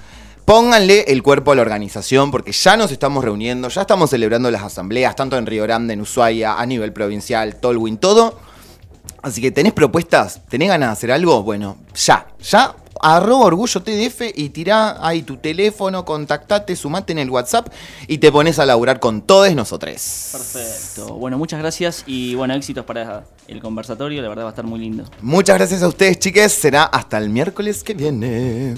pónganle 0.47 1.05
el 1.09 1.23
cuerpo 1.23 1.53
a 1.53 1.57
la 1.57 1.63
organización, 1.63 2.31
porque 2.31 2.53
ya 2.53 2.77
nos 2.79 2.91
estamos 2.93 3.23
reuniendo, 3.23 3.69
ya 3.69 3.83
estamos 3.83 4.09
celebrando 4.09 4.51
las 4.51 4.63
asambleas, 4.63 5.15
tanto 5.15 5.37
en 5.37 5.45
Río 5.45 5.65
Grande, 5.65 5.93
en 5.93 6.01
Ushuaia, 6.01 6.59
a 6.59 6.65
nivel 6.65 6.93
provincial, 6.95 7.57
Tolwyn, 7.57 7.99
todo. 7.99 8.39
Así 9.23 9.43
que 9.43 9.51
tenés 9.51 9.73
propuestas, 9.73 10.41
tenés 10.49 10.69
ganas 10.69 10.89
de 10.89 10.93
hacer 10.93 11.13
algo, 11.13 11.43
bueno, 11.43 11.77
ya, 11.95 12.29
ya, 12.41 12.77
arroba 13.03 13.47
orgullo 13.47 13.83
TDF 13.83 14.23
y 14.37 14.51
tirá 14.51 15.05
ahí 15.05 15.23
tu 15.23 15.37
teléfono, 15.37 16.05
contactate, 16.05 16.77
sumate 16.77 17.13
en 17.13 17.19
el 17.19 17.29
WhatsApp 17.29 17.67
y 18.07 18.19
te 18.19 18.31
pones 18.31 18.61
a 18.61 18.67
laburar 18.67 19.01
con 19.01 19.23
todos 19.23 19.53
nosotros. 19.53 20.31
Perfecto. 20.31 21.15
Bueno, 21.15 21.39
muchas 21.39 21.59
gracias 21.59 22.05
y 22.07 22.37
bueno, 22.37 22.55
éxitos 22.55 22.85
para 22.85 23.25
el 23.49 23.61
conversatorio, 23.61 24.23
la 24.23 24.29
verdad 24.29 24.45
va 24.45 24.51
a 24.51 24.53
estar 24.53 24.65
muy 24.65 24.79
lindo. 24.79 25.05
Muchas 25.21 25.57
gracias 25.57 25.83
a 25.83 25.89
ustedes, 25.89 26.21
chiques. 26.21 26.53
Será 26.53 26.85
hasta 26.85 27.19
el 27.19 27.31
miércoles 27.31 27.83
que 27.83 27.95
viene. 27.95 28.77